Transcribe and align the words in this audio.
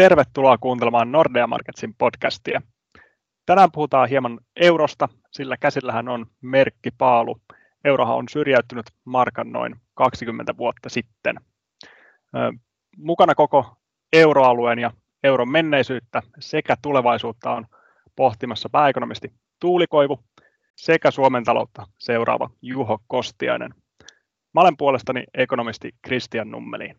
Tervetuloa 0.00 0.58
kuuntelemaan 0.58 1.12
Nordea 1.12 1.46
Marketsin 1.46 1.94
podcastia. 1.94 2.62
Tänään 3.46 3.72
puhutaan 3.72 4.08
hieman 4.08 4.40
eurosta, 4.56 5.08
sillä 5.32 5.56
käsillähän 5.56 6.08
on 6.08 6.26
merkkipaalu. 6.40 7.40
Eurohan 7.84 8.16
on 8.16 8.28
syrjäyttynyt 8.28 8.86
markan 9.04 9.52
noin 9.52 9.76
20 9.94 10.56
vuotta 10.56 10.88
sitten. 10.88 11.36
Mukana 12.96 13.34
koko 13.34 13.76
euroalueen 14.12 14.78
ja 14.78 14.90
euron 15.24 15.50
menneisyyttä 15.50 16.22
sekä 16.38 16.76
tulevaisuutta 16.82 17.50
on 17.50 17.66
pohtimassa 18.16 18.68
pääekonomisti 18.68 19.32
Tuuli 19.60 19.86
Koivu 19.86 20.18
sekä 20.76 21.10
Suomen 21.10 21.44
taloutta 21.44 21.86
seuraava 21.98 22.50
Juho 22.62 22.98
Kostiainen. 23.06 23.74
Mä 24.54 24.60
olen 24.60 24.76
puolestani 24.76 25.24
ekonomisti 25.34 25.94
Kristian 26.02 26.50
Nummeliin. 26.50 26.96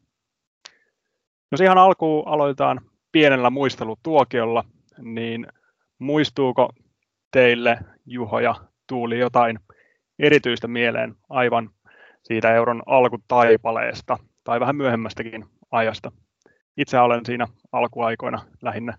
No 1.52 1.58
ihan 1.64 1.78
alkuun 1.78 2.28
aloitetaan 2.28 2.91
pienellä 3.12 3.50
muistelutuokiolla, 3.50 4.64
niin 4.98 5.48
muistuuko 6.00 6.70
teille 7.32 7.80
Juho 8.06 8.40
ja 8.40 8.56
Tuuli 8.88 9.20
jotain 9.20 9.60
erityistä 10.20 10.68
mieleen 10.68 11.16
aivan 11.30 11.70
siitä 12.24 12.56
euron 12.56 12.84
alkutaipaleesta 12.86 14.18
tai 14.44 14.60
vähän 14.60 14.76
myöhemmästäkin 14.76 15.46
ajasta? 15.72 16.12
Itse 16.78 17.00
olen 17.00 17.26
siinä 17.26 17.48
alkuaikoina 17.72 18.42
lähinnä 18.62 18.98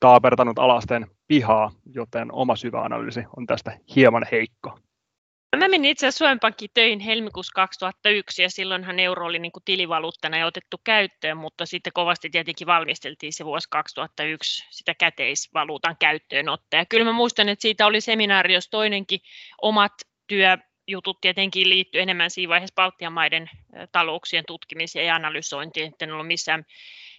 taapertanut 0.00 0.58
alasteen 0.58 1.06
pihaa, 1.28 1.70
joten 1.94 2.32
oma 2.32 2.56
syvä 2.56 2.82
analyysi 2.82 3.24
on 3.36 3.46
tästä 3.46 3.78
hieman 3.96 4.26
heikko. 4.32 4.78
Mä 5.52 5.60
menin 5.60 5.84
itse 5.84 6.06
asiassa 6.06 6.18
Suomen 6.18 6.40
Pankkiin 6.40 6.70
töihin 6.74 7.00
helmikuussa 7.00 7.52
2001 7.54 8.42
ja 8.42 8.50
silloinhan 8.50 8.98
euro 8.98 9.26
oli 9.26 9.38
niin 9.38 9.52
kuin 9.52 9.62
tilivaluuttana 9.64 10.38
ja 10.38 10.46
otettu 10.46 10.80
käyttöön, 10.84 11.36
mutta 11.36 11.66
sitten 11.66 11.92
kovasti 11.92 12.30
tietenkin 12.30 12.66
valmisteltiin 12.66 13.32
se 13.32 13.44
vuosi 13.44 13.68
2001 13.70 14.64
sitä 14.70 14.94
käteisvaluutan 14.94 15.96
käyttöönottoa. 16.00 16.80
Ja 16.80 16.86
kyllä 16.86 17.04
mä 17.04 17.12
muistan, 17.12 17.48
että 17.48 17.62
siitä 17.62 17.86
oli 17.86 18.00
seminaari, 18.00 18.54
jos 18.54 18.68
toinenkin 18.70 19.20
omat 19.62 19.92
työjutut 20.26 21.20
tietenkin 21.20 21.68
liittyy 21.68 22.00
enemmän 22.00 22.30
siinä 22.30 22.50
vaiheessa 22.50 22.74
Baltian 22.74 23.12
maiden 23.12 23.50
talouksien 23.92 24.44
tutkimiseen 24.46 25.06
ja 25.06 25.14
analysointiin, 25.14 25.86
että 25.86 26.04
en 26.04 26.12
ollut 26.12 26.26
missään 26.26 26.64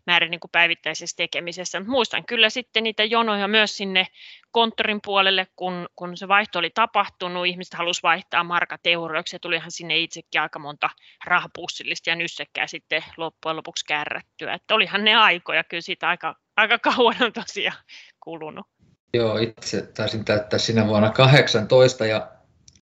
määrin 0.07 0.31
niin 0.31 0.39
kuin 0.39 0.51
päivittäisessä 0.51 1.17
tekemisessä. 1.17 1.79
Muistan 1.79 2.25
kyllä 2.25 2.49
sitten 2.49 2.83
niitä 2.83 3.03
jonoja 3.03 3.47
myös 3.47 3.77
sinne 3.77 4.07
konttorin 4.51 4.99
puolelle, 5.05 5.47
kun, 5.55 5.87
kun 5.95 6.17
se 6.17 6.27
vaihto 6.27 6.59
oli 6.59 6.69
tapahtunut, 6.69 7.47
ihmiset 7.47 7.73
halusivat 7.73 8.03
vaihtaa 8.03 8.43
markat 8.43 8.81
euroiksi, 8.85 9.35
ja 9.35 9.39
tulihan 9.39 9.71
sinne 9.71 9.97
itsekin 9.97 10.41
aika 10.41 10.59
monta 10.59 10.89
rahapussillista 11.25 12.09
ja 12.09 12.15
nyssekkää 12.15 12.67
sitten 12.67 13.03
loppujen 13.17 13.55
lopuksi 13.55 13.85
kärrättyä. 13.85 14.53
Että 14.53 14.75
olihan 14.75 15.05
ne 15.05 15.15
aikoja, 15.15 15.63
kyllä 15.63 15.81
siitä 15.81 16.09
aika, 16.09 16.35
aika 16.55 16.79
kauan 16.93 17.15
on 17.21 17.33
tosiaan 17.33 17.77
kulunut. 18.19 18.65
Joo, 19.13 19.37
itse 19.37 19.81
taisin 19.81 20.25
täyttää 20.25 20.59
sinä 20.59 20.87
vuonna 20.87 21.09
18 21.09 22.05
ja 22.05 22.31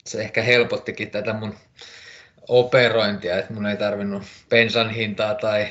se 0.06 0.22
ehkä 0.22 0.42
helpottikin 0.42 1.12
tätä 1.12 1.34
mun 1.34 1.56
operointia, 2.48 3.38
että 3.38 3.54
mun 3.54 3.66
ei 3.66 3.78
tarvinnut 3.78 4.24
bensan 4.50 4.90
hintaa 4.90 5.36
tai 5.36 5.68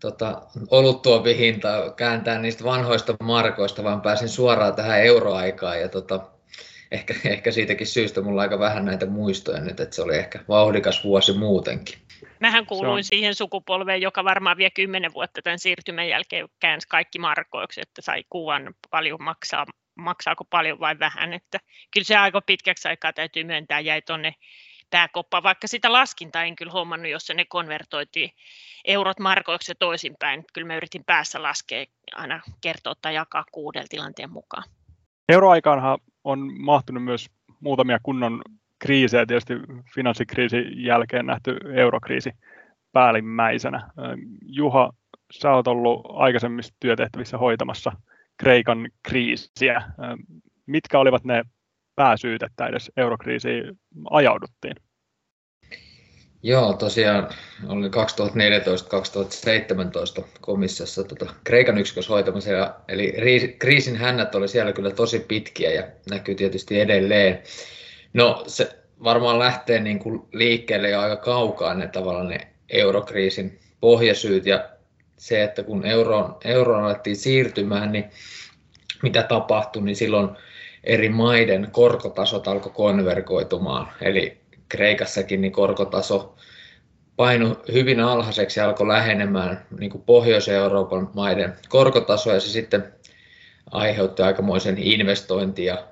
tota, 0.00 0.42
oluttuopihinta 0.70 1.92
kääntää 1.96 2.38
niistä 2.38 2.64
vanhoista 2.64 3.14
markoista, 3.22 3.84
vaan 3.84 4.00
pääsin 4.00 4.28
suoraan 4.28 4.74
tähän 4.74 5.00
euroaikaan 5.00 5.80
ja 5.80 5.88
tota, 5.88 6.20
ehkä, 6.90 7.14
ehkä 7.24 7.52
siitäkin 7.52 7.86
syystä 7.86 8.20
mulla 8.20 8.40
on 8.40 8.42
aika 8.42 8.58
vähän 8.58 8.84
näitä 8.84 9.06
muistoja 9.06 9.60
nyt, 9.60 9.80
että 9.80 9.96
se 9.96 10.02
oli 10.02 10.16
ehkä 10.16 10.38
vauhdikas 10.48 11.04
vuosi 11.04 11.32
muutenkin. 11.32 11.98
Mähän 12.40 12.66
kuuluin 12.66 13.04
siihen 13.04 13.34
sukupolveen, 13.34 14.02
joka 14.02 14.24
varmaan 14.24 14.56
vielä 14.56 14.70
kymmenen 14.70 15.14
vuotta 15.14 15.42
tämän 15.42 15.58
siirtymän 15.58 16.08
jälkeen 16.08 16.48
käänsi 16.60 16.88
kaikki 16.88 17.18
markoiksi, 17.18 17.80
että 17.80 18.02
sai 18.02 18.24
kuvan 18.30 18.74
paljon 18.90 19.22
maksaa, 19.22 19.66
maksaako 19.94 20.44
paljon 20.44 20.80
vai 20.80 20.98
vähän. 20.98 21.32
Että 21.32 21.58
kyllä 21.90 22.04
se 22.04 22.16
aika 22.16 22.40
pitkäksi 22.40 22.88
aikaa 22.88 23.12
täytyy 23.12 23.44
myöntää 23.44 23.80
jäi 23.80 24.02
tuonne 24.02 24.34
koppa, 25.12 25.42
vaikka 25.42 25.68
sitä 25.68 25.92
laskinta 25.92 26.42
en 26.42 26.56
kyllä 26.56 26.72
huomannut, 26.72 27.10
jos 27.10 27.32
ne 27.34 27.44
konvertoitiin 27.48 28.30
eurot 28.84 29.20
markoiksi 29.20 29.70
ja 29.70 29.74
toisinpäin. 29.78 30.44
Kyllä 30.52 30.66
mä 30.66 30.76
yritin 30.76 31.04
päässä 31.04 31.42
laskea 31.42 31.84
aina 32.14 32.40
kertoa 32.60 32.94
tai 33.02 33.14
jakaa 33.14 33.44
kuudella 33.52 33.86
tilanteen 33.90 34.30
mukaan. 34.30 34.64
Euroaikaanhan 35.28 35.98
on 36.24 36.62
mahtunut 36.62 37.04
myös 37.04 37.30
muutamia 37.60 37.98
kunnon 38.02 38.42
kriisejä, 38.78 39.26
tietysti 39.26 39.54
finanssikriisin 39.94 40.84
jälkeen 40.84 41.26
nähty 41.26 41.56
eurokriisi 41.74 42.30
päällimmäisenä. 42.92 43.90
Juha, 44.42 44.92
sä 45.32 45.50
oot 45.50 45.68
ollut 45.68 46.06
aikaisemmissa 46.08 46.74
työtehtävissä 46.80 47.38
hoitamassa 47.38 47.92
Kreikan 48.36 48.88
kriisiä. 49.02 49.82
Mitkä 50.66 50.98
olivat 50.98 51.24
ne 51.24 51.44
pääsyyt, 51.96 52.42
että 52.42 52.66
edes 52.66 52.92
eurokriisiin 52.96 53.78
ajauduttiin? 54.10 54.74
Joo, 56.42 56.72
tosiaan 56.72 57.28
oli 57.68 57.88
2014-2017 57.88 57.90
komissiossa 60.40 61.04
tota, 61.04 61.26
Kreikan 61.44 61.78
yksikössä 61.78 62.12
hoitamassa, 62.12 62.74
eli 62.88 63.56
kriisin 63.58 63.96
hännät 63.96 64.34
oli 64.34 64.48
siellä 64.48 64.72
kyllä 64.72 64.90
tosi 64.90 65.20
pitkiä 65.20 65.70
ja 65.70 65.86
näkyy 66.10 66.34
tietysti 66.34 66.80
edelleen. 66.80 67.42
No 68.12 68.44
se 68.46 68.78
varmaan 69.04 69.38
lähtee 69.38 69.80
niin 69.80 69.98
kuin 69.98 70.22
liikkeelle 70.32 70.90
jo 70.90 71.00
aika 71.00 71.16
kaukaa 71.16 71.74
ne 71.74 71.88
tavallaan 71.88 72.28
ne 72.28 72.48
eurokriisin 72.68 73.60
pohjasyyt 73.80 74.46
ja 74.46 74.68
se, 75.16 75.42
että 75.42 75.62
kun 75.62 75.86
euroon, 75.86 76.36
euroon 76.44 76.84
alettiin 76.84 77.16
siirtymään, 77.16 77.92
niin 77.92 78.04
mitä 79.02 79.22
tapahtui, 79.22 79.82
niin 79.82 79.96
silloin 79.96 80.28
eri 80.86 81.08
maiden 81.08 81.68
korkotasot 81.72 82.48
alkoi 82.48 82.72
konvergoitumaan. 82.74 83.88
Eli 84.00 84.40
Kreikassakin 84.68 85.40
niin 85.40 85.52
korkotaso 85.52 86.34
painu 87.16 87.56
hyvin 87.72 88.00
alhaiseksi 88.00 88.60
ja 88.60 88.66
alkoi 88.66 88.88
lähenemään 88.88 89.66
niin 89.78 89.90
kuin 89.90 90.02
Pohjois-Euroopan 90.02 91.10
maiden 91.14 91.52
korkotasoa 91.68 92.34
ja 92.34 92.40
se 92.40 92.48
sitten 92.48 92.92
aiheutti 93.70 94.22
aikamoisen 94.22 94.78
investointi- 94.78 95.64
ja 95.64 95.84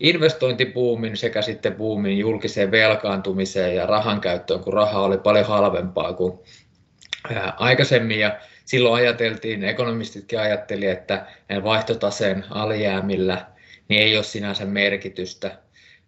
investointibuumin 0.00 1.16
sekä 1.16 1.42
sitten 1.42 1.74
buumin 1.74 2.18
julkiseen 2.18 2.70
velkaantumiseen 2.70 3.76
ja 3.76 3.86
rahan 3.86 4.20
käyttöön, 4.20 4.60
kun 4.60 4.72
raha 4.72 5.02
oli 5.02 5.18
paljon 5.18 5.46
halvempaa 5.46 6.12
kuin 6.12 6.38
aikaisemmin. 7.56 8.20
Ja 8.20 8.36
silloin 8.64 8.94
ajateltiin, 8.94 9.64
ekonomistitkin 9.64 10.40
ajatteli, 10.40 10.86
että 10.86 11.26
vaihtotaseen 11.64 12.44
alijäämillä 12.50 13.46
niin 13.88 14.02
ei 14.02 14.16
ole 14.16 14.24
sinänsä 14.24 14.64
merkitystä 14.64 15.58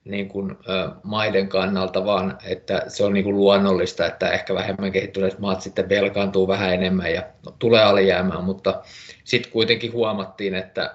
niin 0.05 0.29
kuin, 0.29 0.51
ö, 0.51 0.91
maiden 1.03 1.49
kannalta, 1.49 2.05
vaan 2.05 2.39
että 2.45 2.83
se 2.89 3.05
on 3.05 3.13
niin 3.13 3.25
kuin 3.25 3.37
luonnollista, 3.37 4.07
että 4.07 4.31
ehkä 4.31 4.55
vähemmän 4.55 4.93
kehittyneet 4.93 5.39
maat 5.39 5.61
sitten 5.61 5.89
velkaantuu 5.89 6.49
vähän 6.49 6.75
enemmän 6.75 7.13
ja 7.13 7.23
tulee 7.59 7.83
alijäämään, 7.83 8.45
mutta 8.45 8.83
sitten 9.25 9.53
kuitenkin 9.53 9.93
huomattiin, 9.93 10.55
että 10.55 10.95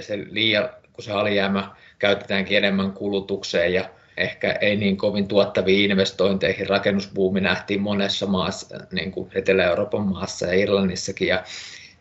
se 0.00 0.18
liian, 0.30 0.68
kun 0.92 1.04
se 1.04 1.12
alijäämä 1.12 1.70
käytetäänkin 1.98 2.56
enemmän 2.58 2.92
kulutukseen 2.92 3.72
ja 3.72 3.90
ehkä 4.16 4.52
ei 4.52 4.76
niin 4.76 4.96
kovin 4.96 5.28
tuottaviin 5.28 5.90
investointeihin. 5.90 6.68
Rakennusbuumi 6.68 7.40
nähtiin 7.40 7.80
monessa 7.80 8.26
maassa, 8.26 8.78
niin 8.92 9.12
kuin 9.12 9.30
Etelä-Euroopan 9.34 10.06
maassa 10.06 10.46
ja 10.46 10.54
Irlannissakin, 10.54 11.28
ja 11.28 11.42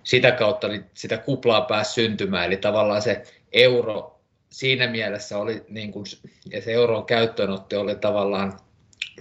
sitä 0.03 0.31
kautta 0.31 0.67
sitä 0.93 1.17
kuplaa 1.17 1.61
pääsi 1.61 1.93
syntymään, 1.93 2.45
eli 2.45 2.57
tavallaan 2.57 3.01
se 3.01 3.23
euro 3.51 4.19
siinä 4.49 4.87
mielessä 4.87 5.37
oli, 5.37 5.65
niin 5.69 5.91
kuin, 5.91 6.05
ja 6.51 6.61
se 6.61 6.73
euron 6.73 7.05
käyttöönotto 7.05 7.81
oli 7.81 7.95
tavallaan 7.95 8.59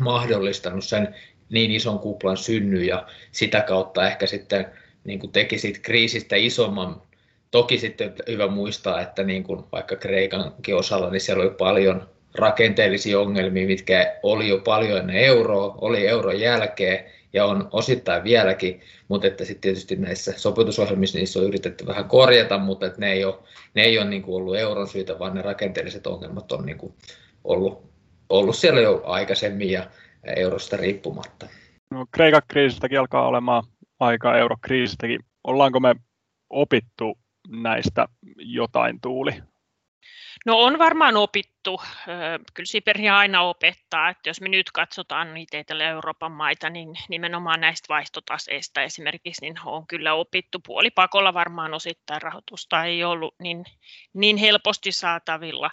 mahdollistanut 0.00 0.84
sen 0.84 1.14
niin 1.48 1.70
ison 1.70 1.98
kuplan 1.98 2.36
synny 2.36 2.84
ja 2.84 3.06
sitä 3.32 3.60
kautta 3.60 4.08
ehkä 4.08 4.26
sitten 4.26 4.66
niin 5.04 5.18
kuin 5.18 5.32
teki 5.32 5.58
siitä 5.58 5.78
kriisistä 5.82 6.36
isomman. 6.36 7.02
Toki 7.50 7.78
sitten 7.78 8.14
hyvä 8.28 8.46
muistaa, 8.46 9.00
että 9.00 9.22
niin 9.22 9.44
kuin 9.44 9.64
vaikka 9.72 9.96
Kreikankin 9.96 10.76
osalla, 10.76 11.10
niin 11.10 11.20
siellä 11.20 11.44
oli 11.44 11.54
paljon 11.58 12.08
rakenteellisia 12.38 13.20
ongelmia, 13.20 13.66
mitkä 13.66 14.16
oli 14.22 14.48
jo 14.48 14.58
paljon 14.58 14.98
ennen 14.98 15.16
euroa, 15.16 15.74
oli 15.80 16.06
euron 16.06 16.40
jälkeen 16.40 17.04
ja 17.32 17.46
on 17.46 17.68
osittain 17.72 18.24
vieläkin, 18.24 18.80
mutta 19.08 19.26
että 19.26 19.44
sitten 19.44 19.60
tietysti 19.60 19.96
näissä 19.96 20.32
sopeutusohjelmissa 20.36 21.18
niissä 21.18 21.38
on 21.38 21.44
yritetty 21.44 21.86
vähän 21.86 22.04
korjata, 22.04 22.58
mutta 22.58 22.86
että 22.86 23.00
ne 23.00 23.12
ei 23.12 23.24
ole, 23.24 23.34
ne 23.74 23.82
ei 23.82 23.98
ole 23.98 24.08
niin 24.08 24.22
kuin 24.22 24.36
ollut 24.36 24.56
euron 24.56 24.88
syytä, 24.88 25.18
vaan 25.18 25.34
ne 25.34 25.42
rakenteelliset 25.42 26.06
ongelmat 26.06 26.52
on 26.52 26.66
niin 26.66 26.78
kuin 26.78 26.94
ollut, 27.44 27.90
ollut 28.28 28.56
siellä 28.56 28.80
jo 28.80 29.02
aikaisemmin 29.04 29.70
ja 29.70 29.86
eurosta 30.36 30.76
riippumatta. 30.76 31.46
No, 31.90 32.06
Kreikan 32.10 32.42
kriisistäkin 32.48 33.00
alkaa 33.00 33.28
olemaan 33.28 33.64
aika 34.00 34.38
eurokriisistäkin. 34.38 35.20
Ollaanko 35.44 35.80
me 35.80 35.94
opittu 36.50 37.18
näistä 37.48 38.08
jotain 38.36 39.00
tuuli? 39.00 39.34
No 40.46 40.58
on 40.58 40.78
varmaan 40.78 41.16
opittu. 41.16 41.80
Kyllä 42.54 42.66
Siperia 42.66 43.18
aina 43.18 43.42
opettaa, 43.42 44.08
että 44.08 44.28
jos 44.28 44.40
me 44.40 44.48
nyt 44.48 44.70
katsotaan 44.70 45.34
niitä 45.34 45.58
Etelä-Euroopan 45.58 46.32
maita, 46.32 46.70
niin 46.70 46.88
nimenomaan 47.08 47.60
näistä 47.60 47.86
vaihtotaseista 47.88 48.82
esimerkiksi, 48.82 49.40
niin 49.40 49.54
on 49.64 49.86
kyllä 49.86 50.14
opittu. 50.14 50.60
Puolipakolla 50.66 51.34
varmaan 51.34 51.74
osittain 51.74 52.22
rahoitusta 52.22 52.84
ei 52.84 53.04
ollut 53.04 53.34
niin, 53.42 53.64
niin 54.14 54.36
helposti 54.36 54.92
saatavilla 54.92 55.70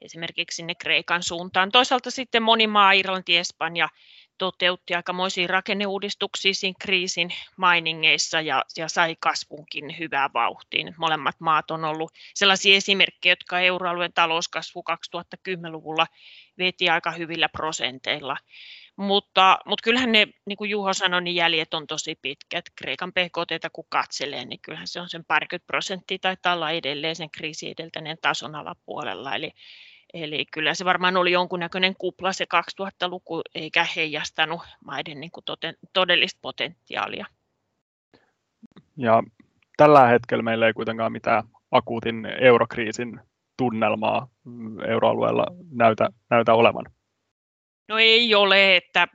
esimerkiksi 0.00 0.56
sinne 0.56 0.74
Kreikan 0.74 1.22
suuntaan. 1.22 1.72
Toisaalta 1.72 2.10
sitten 2.10 2.42
moni 2.42 2.66
maa, 2.66 2.92
Irlanti, 2.92 3.36
Espanja, 3.36 3.88
toteutti 4.38 4.94
aikamoisia 4.94 5.46
rakenneuudistuksia 5.46 6.54
siinä 6.54 6.76
kriisin 6.80 7.30
mainingeissa 7.56 8.40
ja, 8.40 8.64
ja 8.76 8.88
sai 8.88 9.16
kasvunkin 9.20 9.98
hyvää 9.98 10.30
vauhtiin. 10.34 10.94
Molemmat 10.96 11.36
maat 11.38 11.70
on 11.70 11.84
ollut 11.84 12.12
sellaisia 12.34 12.76
esimerkkejä, 12.76 13.32
jotka 13.32 13.60
euroalueen 13.60 14.12
talouskasvu 14.12 14.84
2010-luvulla 14.90 16.06
veti 16.58 16.88
aika 16.88 17.10
hyvillä 17.10 17.48
prosenteilla. 17.48 18.36
Mutta, 18.96 19.58
mutta 19.66 19.82
kyllähän 19.82 20.12
ne, 20.12 20.26
niin 20.46 20.56
kuin 20.56 20.70
Juho 20.70 20.94
sanoi, 20.94 21.22
niin 21.22 21.36
jäljet 21.36 21.74
on 21.74 21.86
tosi 21.86 22.18
pitkät. 22.22 22.64
Kreikan 22.76 23.12
PKT, 23.12 23.72
kun 23.72 23.84
katselee, 23.88 24.44
niin 24.44 24.60
kyllähän 24.60 24.88
se 24.88 25.00
on 25.00 25.08
sen 25.08 25.24
parikymmentä 25.24 25.66
prosenttia 25.66 26.18
tai 26.18 26.54
olla 26.54 26.70
edelleen 26.70 27.16
sen 27.16 27.30
kriisi 27.30 27.70
edeltäneen 27.70 28.18
tason 28.22 28.54
alapuolella. 28.54 29.34
Eli, 29.34 29.52
Eli 30.22 30.46
kyllä 30.52 30.74
se 30.74 30.84
varmaan 30.84 31.16
oli 31.16 31.32
jonkunnäköinen 31.32 31.94
kupla 31.98 32.32
se 32.32 32.46
2000-luku, 32.80 33.42
eikä 33.54 33.86
heijastanut 33.96 34.60
maiden 34.84 35.20
niin 35.20 35.30
kuin 35.30 35.44
todellista 35.92 36.38
potentiaalia. 36.42 37.26
Ja 38.96 39.22
tällä 39.76 40.06
hetkellä 40.06 40.42
meillä 40.42 40.66
ei 40.66 40.72
kuitenkaan 40.72 41.12
mitään 41.12 41.44
akuutin 41.70 42.26
eurokriisin 42.40 43.20
tunnelmaa 43.56 44.28
euroalueella 44.88 45.46
näytä, 45.70 46.08
näytä 46.30 46.54
olevan. 46.54 46.84
No 47.88 47.98
ei 47.98 48.34
ole, 48.34 48.76
että 48.76 49.08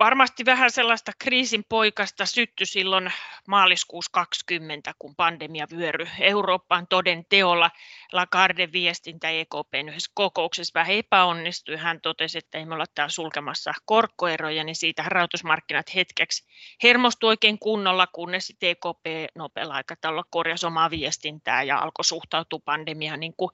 varmasti 0.00 0.44
vähän 0.44 0.70
sellaista 0.70 1.12
kriisin 1.18 1.64
poikasta 1.68 2.26
sytty 2.26 2.66
silloin 2.66 3.12
maaliskuussa 3.48 4.10
20, 4.12 4.94
kun 4.98 5.16
pandemia 5.16 5.66
vyöry 5.76 6.06
Eurooppaan 6.20 6.86
toden 6.86 7.24
teolla. 7.28 7.70
Lagarde 8.12 8.72
viestintä 8.72 9.30
EKPn 9.30 9.88
yhdessä 9.88 10.10
kokouksessa 10.14 10.80
vähän 10.80 10.94
epäonnistui. 10.94 11.76
Hän 11.76 12.00
totesi, 12.00 12.38
että 12.38 12.58
ei 12.58 12.64
me 12.64 12.74
olla 12.74 12.84
täällä 12.94 13.10
sulkemassa 13.10 13.72
korkoeroja, 13.84 14.64
niin 14.64 14.76
siitä 14.76 15.02
rahoitusmarkkinat 15.06 15.94
hetkeksi 15.94 16.46
hermostui 16.82 17.28
oikein 17.28 17.58
kunnolla, 17.58 18.06
kunnes 18.06 18.56
EKP 18.62 19.06
nopealla 19.34 19.74
aikataululla 19.74 20.24
korjasi 20.30 20.66
omaa 20.66 20.90
viestintää 20.90 21.62
ja 21.62 21.78
alkoi 21.78 22.04
suhtautua 22.04 22.60
pandemiaan 22.64 23.20
niin 23.20 23.34
kuin 23.36 23.50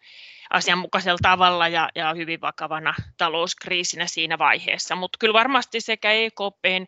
asianmukaisella 0.50 1.18
tavalla 1.22 1.68
ja, 1.68 1.88
ja 1.94 2.14
hyvin 2.14 2.40
vakavana 2.40 2.94
talouskriisinä 3.16 4.06
siinä 4.06 4.38
vaiheessa. 4.38 4.96
Mutta 4.96 5.16
kyllä 5.18 5.32
varmasti 5.32 5.80
sekä 5.80 6.12
EKPn 6.40 6.86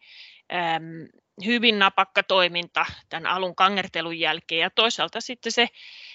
äm, 0.54 1.08
hyvin 1.44 1.78
napakka 1.78 2.22
toiminta 2.22 2.86
tämän 3.08 3.26
alun 3.26 3.56
kangertelun 3.56 4.18
jälkeen 4.18 4.60
ja 4.60 4.70
toisaalta 4.70 5.20
sitten 5.20 5.52
se 5.52 5.68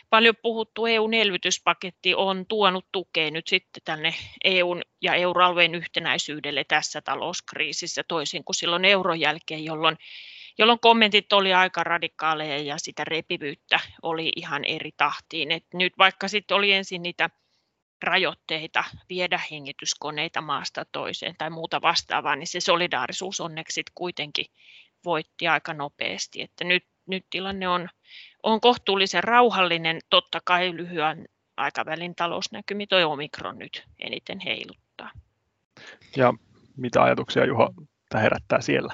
paljon 0.09 0.35
puhuttu 0.41 0.85
EUn 0.85 1.13
elvytyspaketti 1.13 2.15
on 2.15 2.45
tuonut 2.45 2.85
tukea 2.91 3.31
nyt 3.31 3.47
sitten 3.47 3.81
tänne 3.85 4.13
EUn 4.43 4.81
ja 5.01 5.15
euroalueen 5.15 5.75
yhtenäisyydelle 5.75 6.63
tässä 6.63 7.01
talouskriisissä 7.01 8.03
toisin 8.07 8.43
kuin 8.43 8.55
silloin 8.55 8.85
euron 8.85 9.19
jälkeen, 9.19 9.65
jolloin 9.65 9.97
jolloin 10.57 10.79
kommentit 10.79 11.33
oli 11.33 11.53
aika 11.53 11.83
radikaaleja 11.83 12.57
ja 12.57 12.77
sitä 12.77 13.03
repivyyttä 13.05 13.79
oli 14.01 14.31
ihan 14.35 14.65
eri 14.65 14.91
tahtiin. 14.97 15.51
Et 15.51 15.65
nyt 15.73 15.93
vaikka 15.97 16.27
sitten 16.27 16.57
oli 16.57 16.71
ensin 16.73 17.01
niitä 17.01 17.29
rajoitteita 18.03 18.83
viedä 19.09 19.39
hengityskoneita 19.51 20.41
maasta 20.41 20.85
toiseen 20.91 21.35
tai 21.37 21.49
muuta 21.49 21.81
vastaavaa, 21.81 22.35
niin 22.35 22.47
se 22.47 22.59
solidaarisuus 22.59 23.41
onneksi 23.41 23.83
kuitenkin 23.95 24.45
voitti 25.05 25.47
aika 25.47 25.73
nopeasti. 25.73 26.41
Että 26.41 26.63
nyt, 26.63 26.85
nyt 27.05 27.25
tilanne 27.29 27.67
on, 27.67 27.89
on 28.43 28.61
kohtuullisen 28.61 29.23
rauhallinen, 29.23 29.99
totta 30.09 30.39
kai 30.45 30.75
lyhyen 30.75 31.29
aikavälin 31.57 32.15
talousnäkymi 32.15 32.87
toi 32.87 33.03
omikron 33.03 33.59
nyt 33.59 33.83
eniten 33.99 34.39
heiluttaa. 34.39 35.11
Ja 36.15 36.33
mitä 36.77 37.03
ajatuksia 37.03 37.45
Juho 37.45 37.73
herättää 38.13 38.61
siellä? 38.61 38.93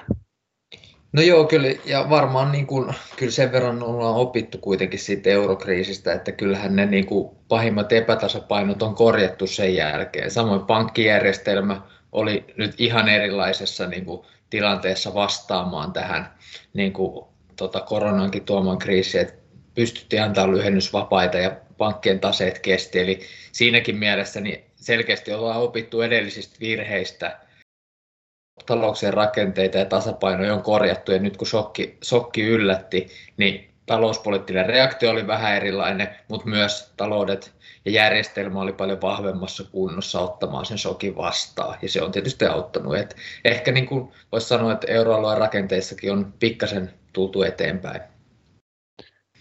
No 1.12 1.22
joo, 1.22 1.44
kyllä, 1.44 1.68
ja 1.84 2.10
varmaan 2.10 2.52
niin 2.52 2.66
kuin, 2.66 2.94
kyllä 3.16 3.32
sen 3.32 3.52
verran 3.52 3.82
ollaan 3.82 4.16
opittu 4.16 4.58
kuitenkin 4.58 4.98
siitä 4.98 5.30
eurokriisistä, 5.30 6.12
että 6.12 6.32
kyllähän 6.32 6.76
ne 6.76 6.86
niin 6.86 7.06
kuin, 7.06 7.36
pahimmat 7.48 7.92
epätasapainot 7.92 8.82
on 8.82 8.94
korjattu 8.94 9.46
sen 9.46 9.74
jälkeen. 9.74 10.30
Samoin 10.30 10.60
pankkijärjestelmä 10.60 11.82
oli 12.12 12.44
nyt 12.56 12.74
ihan 12.78 13.08
erilaisessa 13.08 13.86
niin 13.86 14.04
kuin, 14.04 14.26
tilanteessa 14.50 15.14
vastaamaan 15.14 15.92
tähän 15.92 16.34
niin 16.72 16.92
kuin, 16.92 17.26
tota, 17.56 17.80
koronankin 17.80 18.44
tuomaan 18.44 18.78
kriisiin, 18.78 19.22
että 19.22 19.34
pystyttiin 19.74 20.22
antaa 20.22 20.50
lyhennysvapaita 20.50 21.38
ja 21.38 21.56
pankkien 21.78 22.20
taseet 22.20 22.58
kesti. 22.58 23.00
Eli 23.00 23.20
siinäkin 23.52 23.96
mielessä 23.96 24.40
niin 24.40 24.64
selkeästi 24.76 25.32
ollaan 25.32 25.60
opittu 25.60 26.00
edellisistä 26.00 26.56
virheistä– 26.60 27.36
talouksien 28.66 29.14
rakenteita 29.14 29.78
ja 29.78 29.84
tasapainoja 29.84 30.54
on 30.54 30.62
korjattu 30.62 31.12
ja 31.12 31.18
nyt 31.18 31.36
kun 31.36 31.46
shokki, 31.46 31.98
shokki 32.04 32.42
yllätti, 32.42 33.08
niin 33.36 33.70
talouspoliittinen 33.86 34.66
reaktio 34.66 35.10
oli 35.10 35.26
vähän 35.26 35.56
erilainen, 35.56 36.08
mutta 36.28 36.48
myös 36.48 36.92
taloudet 36.96 37.52
ja 37.84 37.90
järjestelmä 37.90 38.60
oli 38.60 38.72
paljon 38.72 39.00
vahvemmassa 39.00 39.64
kunnossa 39.72 40.20
ottamaan 40.20 40.64
sen 40.64 40.78
shokin 40.78 41.16
vastaan 41.16 41.78
ja 41.82 41.88
se 41.88 42.02
on 42.02 42.12
tietysti 42.12 42.46
auttanut. 42.46 42.96
Et 42.96 43.16
ehkä 43.44 43.72
niin 43.72 43.86
kuin 43.86 44.12
voisi 44.32 44.48
sanoa, 44.48 44.72
että 44.72 44.92
euroalueen 44.92 45.38
rakenteissakin 45.38 46.12
on 46.12 46.34
pikkasen 46.40 46.90
tultu 47.12 47.42
eteenpäin. 47.42 48.00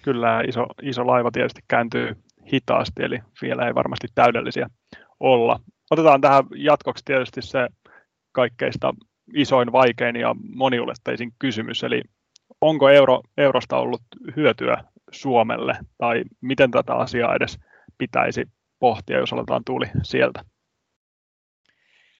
Kyllä 0.02 0.42
iso, 0.48 0.66
iso 0.82 1.08
laiva 1.08 1.32
tietysti 1.32 1.62
kääntyy 1.68 2.16
hitaasti, 2.54 3.04
eli 3.04 3.20
vielä 3.42 3.68
ei 3.68 3.76
varmasti 3.76 4.08
täydellisiä 4.16 4.70
olla. 5.20 5.60
Otetaan 5.92 6.22
tähän 6.22 6.44
jatkoksi 6.56 7.06
tietysti 7.06 7.42
se 7.42 7.68
kaikkeista 8.32 8.94
isoin, 9.36 9.72
vaikein 9.72 10.16
ja 10.16 10.36
moniuletteisin 10.56 11.32
kysymys, 11.40 11.84
eli 11.84 12.02
onko 12.62 12.90
euro, 12.90 13.22
eurosta 13.38 13.78
ollut 13.78 14.02
hyötyä 14.36 14.84
Suomelle, 15.12 15.74
tai 15.98 16.24
miten 16.42 16.72
tätä 16.72 16.94
asiaa 16.94 17.36
edes 17.36 17.60
pitäisi 17.98 18.46
pohtia, 18.80 19.18
jos 19.18 19.34
aletaan 19.34 19.64
tuli 19.66 19.86
sieltä? 20.04 20.44